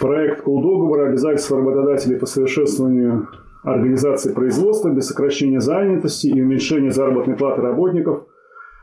[0.00, 3.28] проект договора обязательства работодателей по совершенствованию
[3.64, 8.26] организации производства без сокращения занятости и уменьшения заработной платы работников–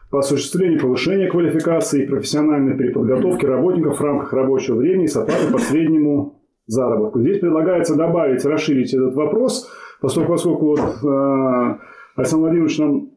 [0.09, 5.57] по осуществлению повышения квалификации и профессиональной переподготовки работников в рамках рабочего времени с оплатой по
[5.57, 7.21] среднему заработку.
[7.21, 9.69] Здесь предлагается добавить, расширить этот вопрос,
[10.01, 11.77] поскольку, поскольку вот, э,
[12.15, 13.09] Александр Владимирович нам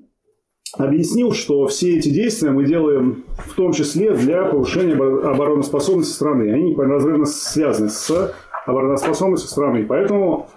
[0.78, 6.52] объяснил, что все эти действия мы делаем в том числе для повышения обороноспособности страны.
[6.52, 8.34] Они неразрывно связаны с
[8.66, 9.84] обороноспособностью страны.
[9.86, 10.48] Поэтому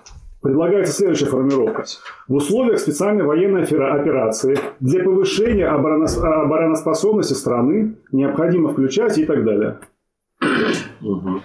[0.44, 1.86] Предлагается следующая формировка.
[2.28, 9.80] В условиях специальной военной операции для повышения обороноспособности страны необходимо включать и так далее.
[11.02, 11.42] Угу.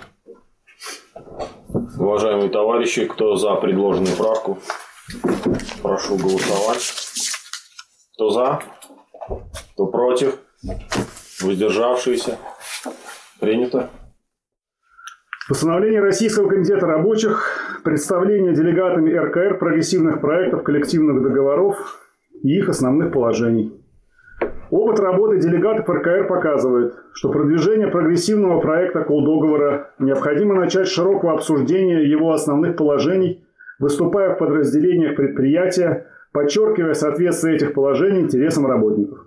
[1.98, 4.58] Уважаемые товарищи, кто за предложенную правку,
[5.82, 6.92] прошу голосовать.
[8.14, 8.61] Кто за?
[9.72, 10.38] Кто против?
[11.40, 12.38] Воздержавшиеся?
[13.40, 13.90] Принято.
[15.48, 21.98] Постановление Российского комитета рабочих, представление делегатами РКР прогрессивных проектов коллективных договоров
[22.42, 23.78] и их основных положений.
[24.70, 32.02] Опыт работы делегатов РКР показывает, что продвижение прогрессивного проекта колдоговора необходимо начать с широкого обсуждения
[32.02, 33.44] его основных положений,
[33.78, 39.26] выступая в подразделениях предприятия, подчеркивая соответствие этих положений интересам работников.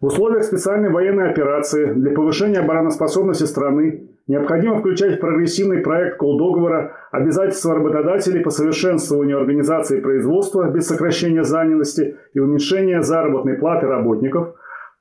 [0.00, 6.92] В условиях специальной военной операции для повышения обороноспособности страны Необходимо включать в прогрессивный проект колдоговора
[7.10, 14.54] обязательства работодателей по совершенствованию организации производства без сокращения занятости и уменьшения заработной платы работников,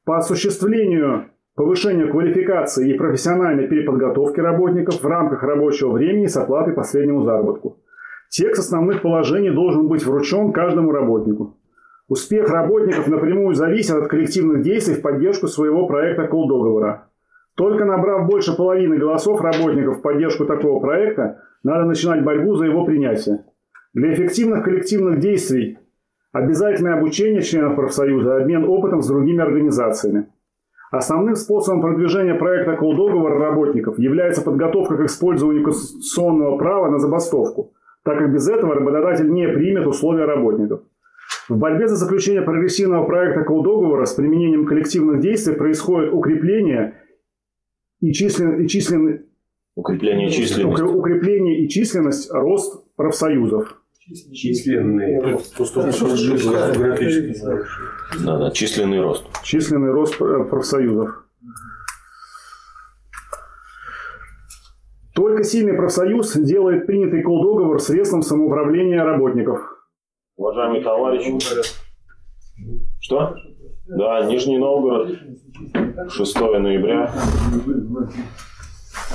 [0.10, 6.82] по осуществлению повышения квалификации и профессиональной переподготовки работников в рамках рабочего времени с оплатой по
[6.82, 7.78] среднему заработку.
[8.28, 11.58] Текст основных положений должен быть вручен каждому работнику.
[12.08, 17.10] Успех работников напрямую зависит от коллективных действий в поддержку своего проекта колдоговора.
[17.54, 22.84] Только набрав больше половины голосов работников в поддержку такого проекта, надо начинать борьбу за его
[22.84, 23.46] принятие.
[23.94, 25.78] Для эффективных коллективных действий
[26.32, 30.28] обязательное обучение членов профсоюза, обмен опытом с другими организациями.
[30.92, 37.74] Основным способом продвижения проекта колдоговора работников является подготовка к использованию конституционного права на забастовку,
[38.04, 40.82] так как без этого работодатель не примет условия работников.
[41.48, 47.04] В борьбе за заключение прогрессивного проекта колдоговора с применением коллективных действий происходит укрепление
[48.02, 49.26] и, член, и член,
[49.76, 50.82] укрепление численности.
[50.82, 53.79] Укрепление и численность, рост профсоюзов.
[54.34, 55.56] Численный рост.
[58.26, 59.26] Да, да, численный рост.
[59.44, 61.26] Численный рост профсоюзов.
[65.14, 69.60] Только сильный профсоюз делает принятый колдоговор средством самоуправления работников.
[70.38, 71.38] Уважаемые товарищи,
[73.02, 73.36] Что?
[73.88, 75.18] Да, Нижний Новгород,
[76.10, 77.14] 6 ноября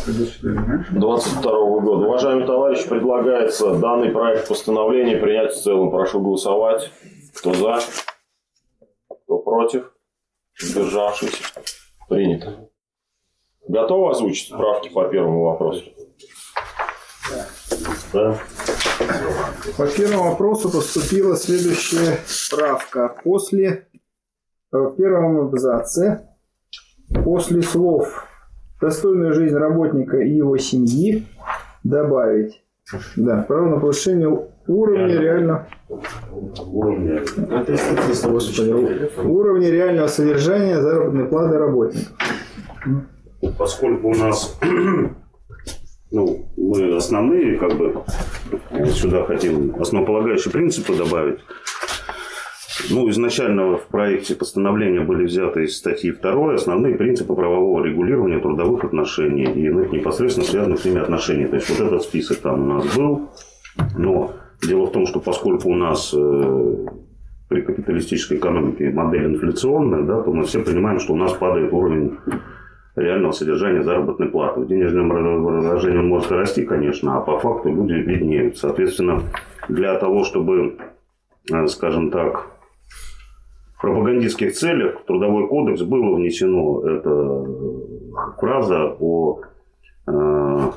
[0.07, 2.07] 2022 года.
[2.07, 5.91] Уважаемые товарищи, предлагается данный проект постановления принять в целом.
[5.91, 6.91] Прошу голосовать.
[7.35, 7.81] Кто за?
[9.09, 9.93] Кто против?
[10.59, 11.41] Сдержавшись?
[12.09, 12.69] Принято.
[13.67, 15.85] Готовы озвучить справки по первому вопросу?
[18.13, 18.39] Да.
[19.77, 23.17] По первому вопросу поступила следующая справка.
[23.25, 23.89] После
[24.73, 26.29] э, в первом абзаце
[27.25, 28.27] после слов
[28.85, 31.27] «достойную жизнь работника и его семьи»
[31.85, 32.63] добавить
[33.17, 34.29] да, право на повышение
[34.67, 35.67] уровня реально
[38.29, 38.73] Господи,
[39.23, 42.13] уровня реального содержания заработной платы работников.
[43.59, 44.59] Поскольку у нас
[46.11, 48.03] ну, мы основные, как бы,
[48.89, 51.41] сюда хотим основополагающие принципы добавить.
[52.91, 58.85] Ну, изначально в проекте постановления были взяты из статьи 2 основные принципы правового регулирования трудовых
[58.85, 61.47] отношений и иных непосредственно связанных с ними отношений.
[61.47, 63.31] То есть, вот этот список там у нас был.
[63.97, 66.87] Но дело в том, что поскольку у нас э,
[67.49, 72.19] при капиталистической экономике модель инфляционная, да, то мы все понимаем, что у нас падает уровень
[72.97, 74.61] реального содержания заработной платы.
[74.61, 78.59] В денежном выражении он может расти, конечно, а по факту люди виднеют.
[78.59, 79.23] Соответственно,
[79.69, 80.77] для того, чтобы,
[81.53, 82.54] э, скажем так,
[83.85, 87.47] пропагандистских целях в Трудовой кодекс было внесено эта
[88.39, 89.41] фраза о
[90.07, 90.71] э,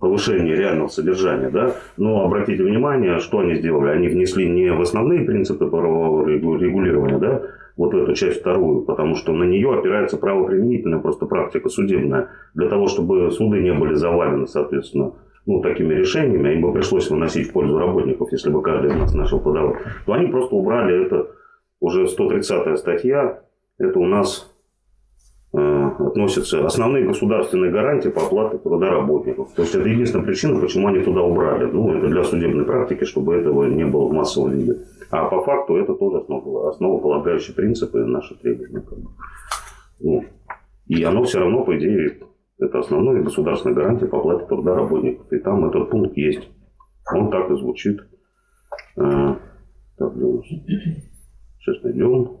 [0.00, 1.50] повышении реального содержания.
[1.50, 1.72] Да?
[1.96, 3.90] Но обратите внимание, что они сделали.
[3.90, 7.42] Они внесли не в основные принципы правового регулирования, да,
[7.76, 12.28] вот эту часть вторую, потому что на нее опирается правоприменительная просто практика судебная.
[12.54, 15.12] Для того, чтобы суды не были завалены, соответственно,
[15.44, 19.14] ну, такими решениями, им бы пришлось выносить в пользу работников, если бы каждый из нас
[19.14, 21.28] начал подавать, то они просто убрали это,
[21.86, 23.42] уже 130-я статья,
[23.78, 24.52] это у нас
[25.52, 29.52] э, относятся основные государственные гарантии по оплате труда работников.
[29.54, 31.66] То есть это единственная причина, почему они туда убрали.
[31.66, 34.80] Ну, это для судебной практики, чтобы этого не было в массовом виде.
[35.10, 38.84] А по факту это тоже основа, основополагающие принципы наши требования.
[40.00, 40.24] Ну,
[40.88, 42.18] и оно все равно, по идее,
[42.58, 45.32] это основная государственная гарантия по оплате труда работников.
[45.32, 46.48] И там этот пункт есть.
[47.14, 48.00] Он так и звучит.
[48.96, 49.36] А,
[49.98, 50.12] так,
[51.66, 52.38] Сейчас найдем.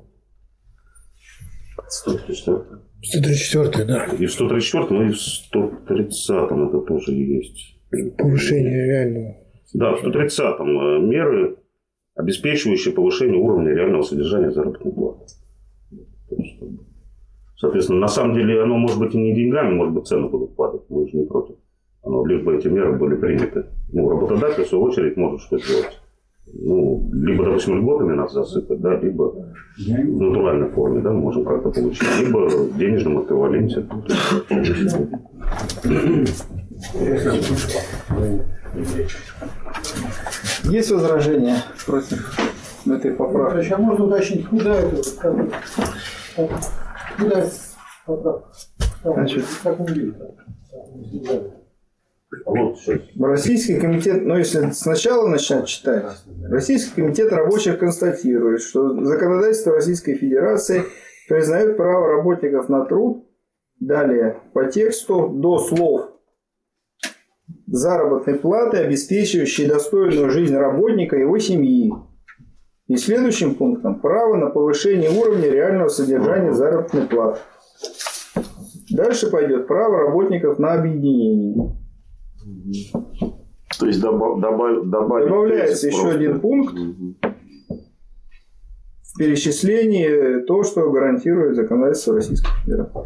[1.88, 2.58] 134.
[3.02, 4.04] 134, да.
[4.18, 7.76] И в 134, ну и в 130 это тоже есть.
[8.18, 9.36] Повышение реального.
[9.74, 11.56] Да, в 130 меры
[12.14, 15.24] обеспечивающие повышение уровня реального содержания заработной платы.
[17.56, 20.82] Соответственно, на самом деле оно может быть и не деньгами, может быть цены будут падать.
[20.88, 21.56] Мы же не против.
[22.02, 23.66] Оно, лишь бы эти меры были приняты.
[23.92, 26.00] Ну, работодатель, в свою очередь, может что сделать.
[26.52, 29.34] Ну, либо, допустим, льготами нас засыпать, да, либо
[29.76, 33.84] в натуральной форме, да, можем как-то получить, либо в денежном эквиваленте.
[40.64, 42.38] Есть возражения против
[42.86, 43.72] этой поправки?
[43.72, 45.02] А можно уточнить, куда это?
[47.18, 47.46] Куда
[48.06, 48.48] поправка?
[49.02, 50.16] Значит, Как он видит?
[53.18, 56.04] Российский комитет, ну если сначала начать читать,
[56.48, 60.82] Российский комитет рабочих констатирует, что законодательство Российской Федерации
[61.28, 63.28] признает право работников на труд,
[63.78, 66.10] далее по тексту до слов
[67.66, 71.92] заработной платы, обеспечивающей достойную жизнь работника и его семьи.
[72.88, 77.40] И следующим пунктом право на повышение уровня реального содержания заработной платы.
[78.90, 81.85] Дальше пойдет право работников на объединение.
[83.78, 86.18] То есть добав, добав, добавить Добавляется еще просто.
[86.18, 86.74] один пункт
[89.02, 93.02] в перечислении то, что гарантирует законодательство Российской Федерации.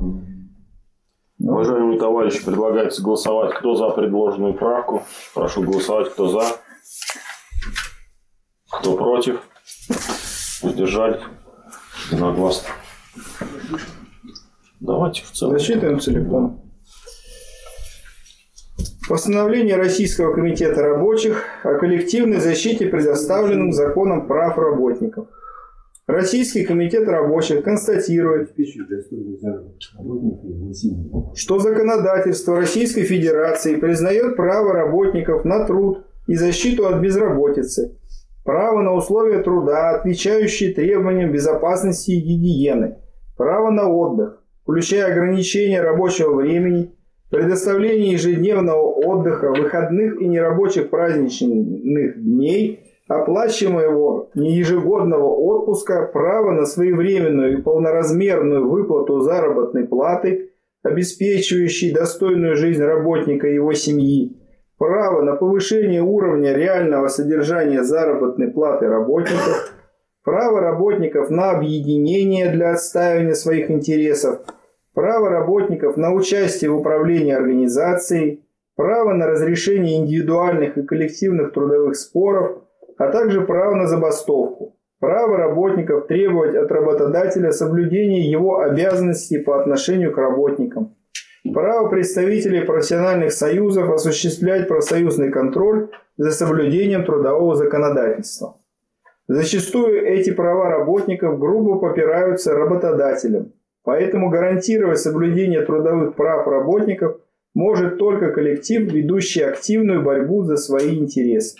[1.38, 5.02] Ну, Уважаемые товарищи, предлагается голосовать, кто за предложенную правку.
[5.34, 6.42] Прошу голосовать, кто за.
[8.70, 9.40] Кто против.
[10.62, 11.22] Удержались.
[12.10, 12.68] Единогласно.
[14.80, 15.58] Давайте в целом.
[15.58, 16.69] Зачитываем целиком.
[19.10, 25.26] Постановление Российского комитета рабочих о коллективной защите предоставленных законом прав работников.
[26.06, 28.54] Российский комитет рабочих констатирует,
[31.34, 37.96] что законодательство Российской Федерации признает право работников на труд и защиту от безработицы,
[38.44, 42.98] право на условия труда, отвечающие требованиям безопасности и гигиены,
[43.36, 46.94] право на отдых, включая ограничение рабочего времени,
[47.30, 57.62] предоставление ежедневного отдыха, выходных и нерабочих праздничных дней, оплачиваемого неежегодного отпуска, право на своевременную и
[57.62, 60.50] полноразмерную выплату заработной платы,
[60.82, 64.36] обеспечивающей достойную жизнь работника и его семьи,
[64.78, 69.74] право на повышение уровня реального содержания заработной платы работников,
[70.24, 74.40] право работников на объединение для отстаивания своих интересов,
[74.94, 78.44] право работников на участие в управлении организацией,
[78.76, 82.62] право на разрешение индивидуальных и коллективных трудовых споров,
[82.98, 90.12] а также право на забастовку, право работников требовать от работодателя соблюдения его обязанностей по отношению
[90.12, 90.96] к работникам,
[91.52, 98.56] право представителей профессиональных союзов осуществлять профсоюзный контроль за соблюдением трудового законодательства.
[99.28, 103.52] Зачастую эти права работников грубо попираются работодателем,
[103.84, 107.20] поэтому гарантировать соблюдение трудовых прав работников
[107.54, 111.56] может только коллектив, ведущий активную борьбу за свои интересы.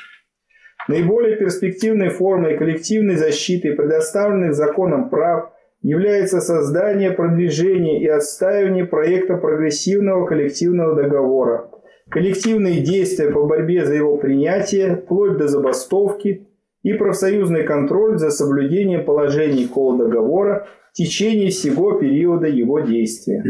[0.88, 5.50] Наиболее перспективной формой коллективной защиты предоставленных законом прав
[5.82, 11.70] является создание, продвижение и отстаивание проекта прогрессивного коллективного договора,
[12.10, 16.48] коллективные действия по борьбе за его принятие, вплоть до забастовки
[16.82, 23.44] и профсоюзный контроль за соблюдением положений договора в течение всего периода его действия.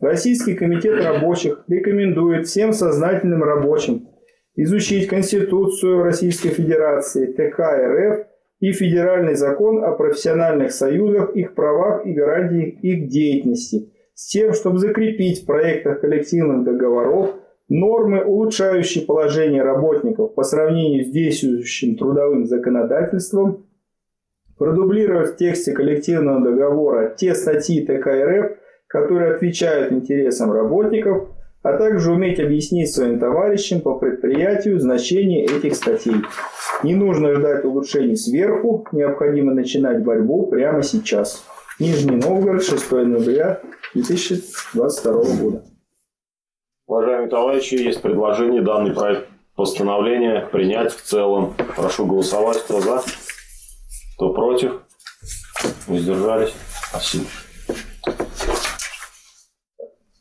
[0.00, 4.08] Российский комитет рабочих рекомендует всем сознательным рабочим
[4.56, 8.26] изучить Конституцию Российской Федерации, ТК РФ
[8.60, 14.78] и Федеральный закон о профессиональных союзах, их правах и гарантиях их деятельности, с тем, чтобы
[14.78, 17.34] закрепить в проектах коллективных договоров
[17.68, 23.65] нормы, улучшающие положение работников по сравнению с действующим трудовым законодательством,
[24.58, 28.52] продублировать в тексте коллективного договора те статьи ТК РФ,
[28.88, 31.28] которые отвечают интересам работников,
[31.62, 36.16] а также уметь объяснить своим товарищам по предприятию значение этих статей.
[36.82, 41.44] Не нужно ждать улучшений сверху, необходимо начинать борьбу прямо сейчас.
[41.80, 43.60] Нижний Новгород, 6 ноября
[43.94, 45.64] 2022 года.
[46.86, 49.26] Уважаемые товарищи, есть предложение данный проект
[49.56, 51.54] постановления принять в целом.
[51.76, 52.58] Прошу голосовать.
[52.58, 53.02] Кто за?
[54.16, 54.80] Кто против?
[55.86, 56.54] Воздержались?
[56.88, 57.24] Спасибо.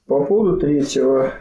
[0.06, 1.32] По поводу третьего.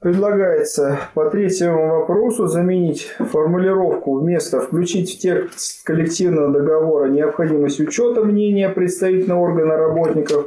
[0.00, 8.68] Предлагается по третьему вопросу заменить формулировку вместо «включить в текст коллективного договора необходимость учета мнения
[8.68, 10.46] представительного органа работников»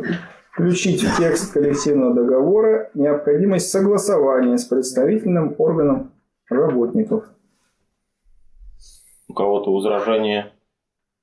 [0.51, 6.11] включить в текст коллективного договора необходимость согласования с представительным органом
[6.49, 7.23] работников.
[9.31, 10.51] У кого-то возражение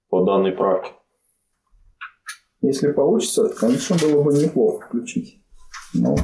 [0.08, 0.92] по данной правке?
[2.62, 5.42] Если получится, то, конечно, было бы неплохо включить.
[5.92, 6.16] Но...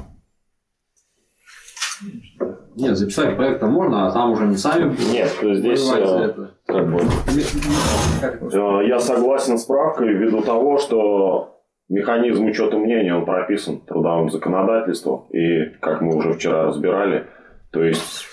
[2.75, 6.55] Нет, записать проект можно, а там уже не сами Нет, здесь э, это.
[6.65, 11.61] как бы, э, я согласен с правкой ввиду того, что
[11.91, 15.27] механизм учета мнения, он прописан трудовым законодательством.
[15.33, 17.27] И, как мы уже вчера разбирали,
[17.73, 18.25] то есть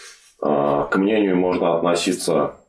[0.42, 2.61] э, к мнению можно относиться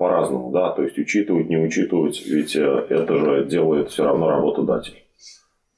[0.00, 5.04] по-разному, да, то есть учитывать, не учитывать, ведь э, это же делает все равно работодатель.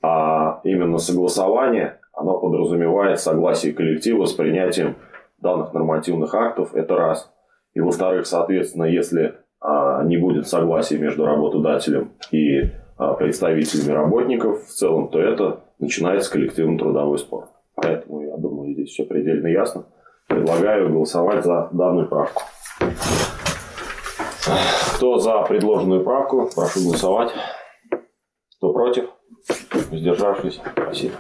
[0.01, 4.95] А именно согласование, оно подразумевает согласие коллектива с принятием
[5.39, 7.33] данных нормативных актов, это раз.
[7.75, 14.71] И во-вторых, соответственно, если а, не будет согласия между работодателем и а, представителями работников в
[14.71, 17.49] целом, то это начинается коллективный трудовой спор.
[17.75, 19.87] Поэтому, я думаю, здесь все предельно ясно.
[20.29, 22.43] Предлагаю голосовать за данную правку.
[24.97, 27.31] Кто за предложенную правку, прошу голосовать.
[28.57, 29.05] Кто против?
[29.91, 30.61] Воздержавшись?
[30.73, 31.15] Спасибо.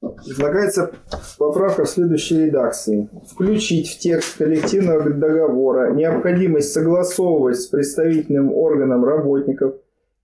[0.00, 0.92] Предлагается
[1.38, 3.08] поправка в следующей редакции.
[3.30, 9.74] Включить в текст коллективного договора необходимость согласовывать с представительным органом работников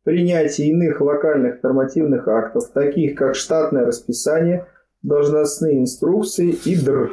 [0.05, 4.67] принятие иных локальных нормативных актов, таких как штатное расписание,
[5.03, 7.13] должностные инструкции и ДР,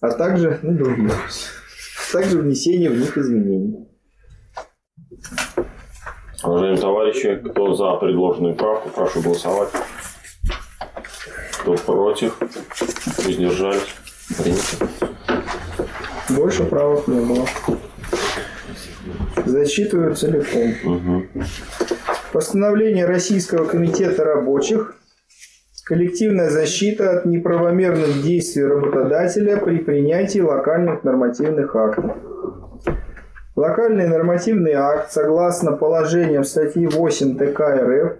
[0.00, 1.10] а также ну, другие
[2.12, 3.88] также внесение в них изменений.
[6.44, 9.70] Уважаемые товарищи, кто за предложенную правку, прошу голосовать.
[11.60, 12.38] Кто против,
[13.18, 13.94] воздержались,
[14.36, 14.88] принято.
[16.30, 17.46] Больше правок не было.
[19.46, 20.74] Зачитываю целиком.
[20.84, 21.44] Угу.
[22.32, 24.96] Постановление Российского комитета рабочих
[25.92, 32.16] Коллективная защита от неправомерных действий работодателя при принятии локальных нормативных актов.
[33.56, 38.12] Локальный нормативный акт, согласно положениям статьи 8 ТК РФ,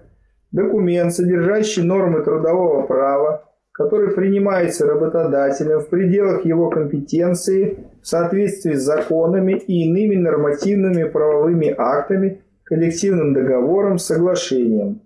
[0.50, 8.82] документ, содержащий нормы трудового права, который принимается работодателем в пределах его компетенции в соответствии с
[8.82, 15.00] законами и иными нормативными правовыми актами, коллективным договором, соглашением.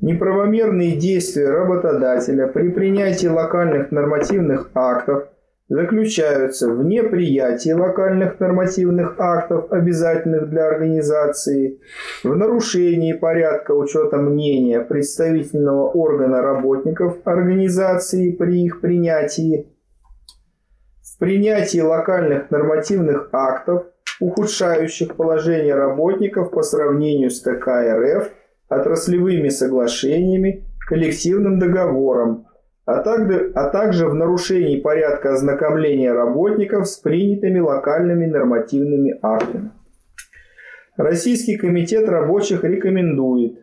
[0.00, 5.28] Неправомерные действия работодателя при принятии локальных нормативных актов
[5.68, 11.78] заключаются в неприятии локальных нормативных актов, обязательных для организации,
[12.24, 19.68] в нарушении порядка учета мнения представительного органа работников организации при их принятии,
[21.02, 23.84] в принятии локальных нормативных актов,
[24.20, 28.30] ухудшающих положение работников по сравнению с ТК РФ,
[28.70, 32.46] отраслевыми соглашениями, коллективным договором,
[32.86, 39.72] а также, а также в нарушении порядка ознакомления работников с принятыми локальными нормативными актами.
[40.96, 43.58] Российский комитет рабочих рекомендует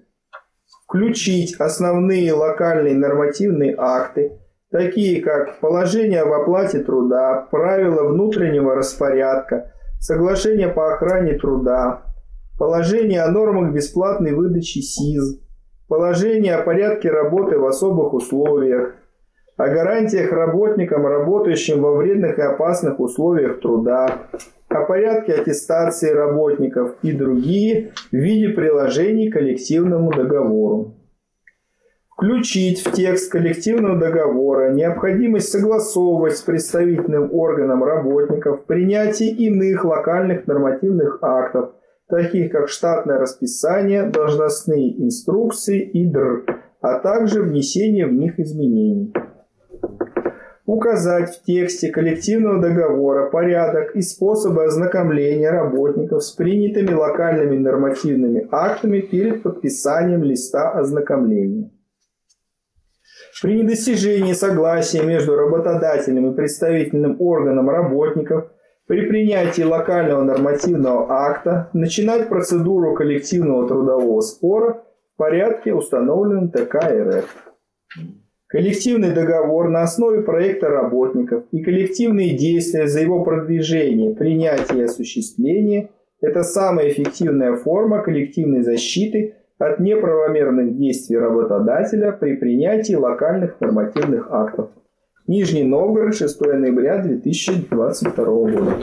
[0.88, 4.40] включить основные локальные нормативные акты,
[4.72, 12.07] такие как положение об оплате труда, правила внутреннего распорядка, соглашение по охране труда,
[12.58, 15.40] положение о нормах бесплатной выдачи СИЗ,
[15.88, 18.96] положение о порядке работы в особых условиях,
[19.58, 24.28] о гарантиях работникам, работающим во вредных и опасных условиях труда,
[24.70, 30.94] о порядке аттестации работников и другие в виде приложений к коллективному договору.
[32.12, 41.20] Включить в текст коллективного договора необходимость согласовывать с представительным органом работников принятие иных локальных нормативных
[41.22, 41.74] актов,
[42.10, 46.46] таких как штатное расписание, должностные инструкции и ДР,
[46.82, 49.14] а также внесение в них изменений.
[50.66, 59.00] Указать в тексте коллективного договора порядок и способы ознакомления работников с принятыми локальными нормативными актами
[59.00, 61.72] перед подписанием листа ознакомления.
[63.42, 68.52] При недостижении согласия между работодателем и представительным органом работников
[68.88, 74.84] при принятии локального нормативного акта начинать процедуру коллективного трудового спора
[75.14, 77.54] в порядке, установленном ТК РФ.
[78.48, 85.90] Коллективный договор на основе проекта работников и коллективные действия за его продвижение, принятие и осуществление–
[86.22, 94.70] это самая эффективная форма коллективной защиты от неправомерных действий работодателя при принятии локальных нормативных актов.
[95.28, 98.82] Нижний Новгород, 6 ноября 2022 года.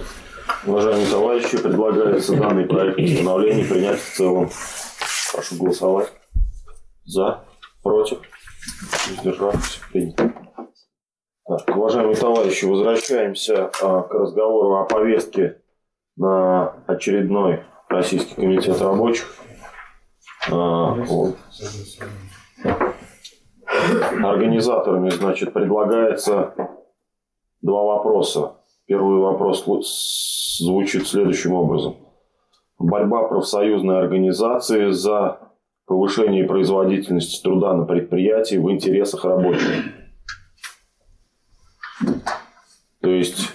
[0.67, 4.51] Уважаемые товарищи, предлагается данный проект постановления принять в целом.
[5.33, 6.13] Прошу голосовать.
[7.07, 7.45] За,
[7.83, 8.19] против,
[9.21, 10.35] Сдержавшись, принято.
[11.47, 15.63] Так, уважаемые товарищи, возвращаемся а, к разговору о повестке
[16.17, 19.35] на очередной Российский комитет рабочих.
[20.51, 21.37] А, вот.
[24.23, 26.55] Организаторами, значит, предлагается
[27.63, 28.57] два вопроса.
[28.87, 29.65] Первый вопрос
[30.59, 31.97] звучит следующим образом.
[32.79, 35.39] Борьба профсоюзной организации за
[35.87, 39.85] повышение производительности труда на предприятии в интересах рабочих.
[43.01, 43.53] То есть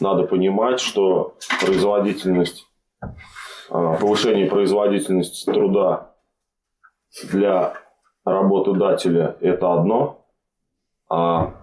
[0.00, 2.66] надо понимать, что производительность,
[3.70, 6.14] а, повышение производительности труда
[7.30, 7.74] для
[8.24, 10.26] работодателя это одно,
[11.08, 11.54] а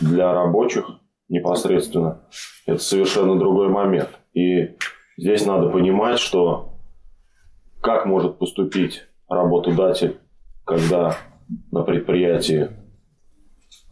[0.00, 0.86] для рабочих
[1.28, 2.22] непосредственно
[2.66, 4.10] это совершенно другой момент.
[4.32, 4.76] И
[5.16, 6.78] здесь надо понимать, что
[7.80, 10.18] как может поступить работодатель,
[10.64, 11.16] когда
[11.70, 12.70] на предприятии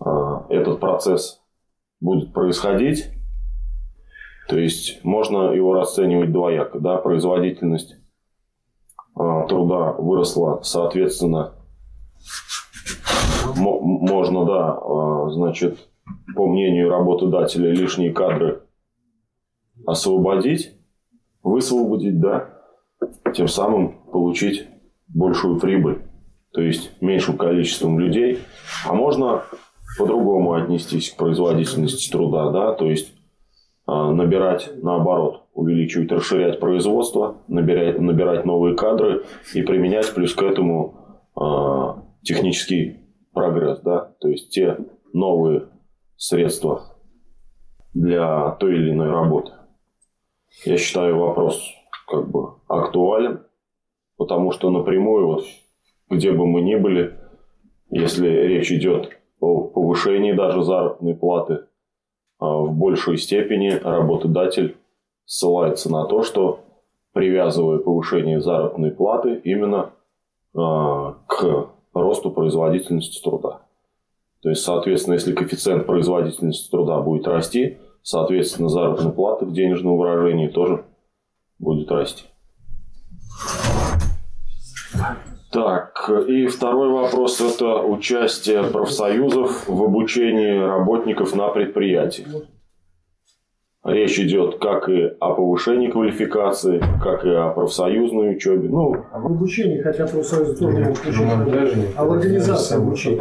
[0.01, 1.41] а, этот процесс
[2.01, 3.11] будет происходить.
[4.49, 6.79] То есть можно его расценивать двояко.
[6.81, 6.97] Да?
[6.99, 7.97] Производительность
[9.15, 11.55] а, труда выросла, соответственно,
[13.57, 15.79] можно, да, а, значит,
[16.35, 18.63] по мнению работодателя, лишние кадры
[19.87, 20.73] освободить,
[21.43, 22.51] высвободить, да,
[23.35, 24.67] тем самым получить
[25.09, 26.03] большую прибыль,
[26.53, 28.41] то есть меньшим количеством людей.
[28.87, 29.45] А можно
[29.99, 33.13] по-другому отнестись к производительности труда, да, то есть
[33.87, 41.23] а, набирать наоборот, увеличивать, расширять производство, набирать, набирать новые кадры и применять плюс к этому
[41.37, 43.01] э, технический
[43.33, 44.79] прогресс, да, то есть те
[45.13, 45.69] новые
[46.17, 46.97] средства
[47.93, 49.53] для той или иной работы.
[50.65, 51.61] Я считаю вопрос
[52.09, 53.43] как бы актуален,
[54.17, 55.45] потому что напрямую, вот,
[56.11, 57.19] где бы мы ни были,
[57.91, 59.11] если речь идет
[59.41, 61.67] о повышении даже заработной платы,
[62.39, 64.77] а, в большей степени работодатель
[65.25, 66.61] ссылается на то, что
[67.13, 69.93] привязывая повышение заработной платы именно
[70.55, 73.63] а, к росту производительности труда.
[74.43, 80.49] То есть, соответственно, если коэффициент производительности труда будет расти, соответственно, заработная плата в денежном выражении
[80.49, 80.85] тоже
[81.59, 82.25] будет расти.
[85.51, 92.27] Так, и второй вопрос– это участие профсоюзов в обучении работников на предприятии.
[93.85, 98.71] Речь идет как и о повышении квалификации, как и о профсоюзной учебе.
[98.71, 101.23] Ну, А в обучении, хотя профсоюзы тоже могут включить,
[101.95, 103.21] а в организации обучения.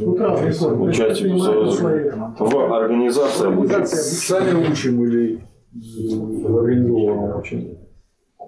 [0.00, 0.88] Тут разные формы.
[0.88, 2.08] участие профсоюза
[2.40, 3.86] в организации обучения.
[3.86, 5.40] Сами учим или
[5.72, 7.78] в организованном учении?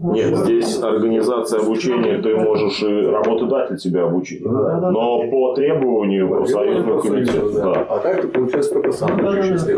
[0.00, 4.44] Нет, здесь организация обучения, ты можешь и работодатель тебя обучить.
[4.44, 7.52] Но по требованию профсоюзного комитета.
[7.54, 7.86] Да.
[7.88, 9.76] А так ты, получается, только сам учишь, если.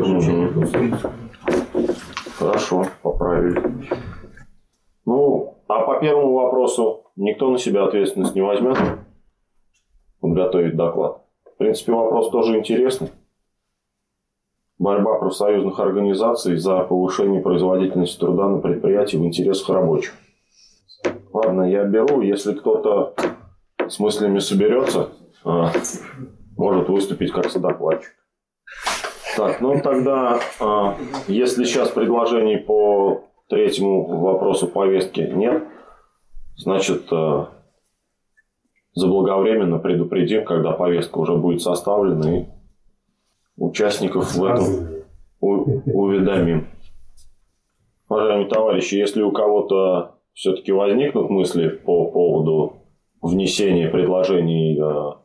[2.45, 3.62] Хорошо, поправили.
[5.07, 8.76] Ну, а по первому вопросу никто на себя ответственность не возьмет
[10.20, 11.22] подготовить доклад.
[11.55, 13.11] В принципе, вопрос тоже интересный.
[14.78, 20.12] Борьба профсоюзных организаций за повышение производительности труда на предприятии в интересах рабочих.
[21.32, 22.20] Ладно, я беру.
[22.20, 23.14] Если кто-то
[23.88, 25.09] с мыслями соберется,
[25.45, 25.70] а,
[26.59, 28.12] может выступить как содокладчик.
[29.37, 35.64] Так, ну тогда, а, если сейчас предложений по третьему вопросу повестки нет,
[36.57, 37.49] значит, а,
[38.95, 42.45] заблаговременно предупредим, когда повестка уже будет составлена, и
[43.57, 45.05] участников в этом
[45.41, 46.68] уведомим.
[48.09, 52.76] Уважаемые товарищи, если у кого-то все-таки возникнут мысли по поводу
[53.20, 55.24] внесения предложений а,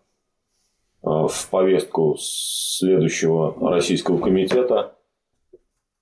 [1.01, 4.95] в повестку следующего российского комитета,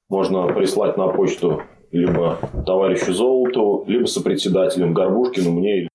[0.10, 5.88] можно прислать на почту либо товарищу Золотову, либо сопредседателям Горбушкину, мне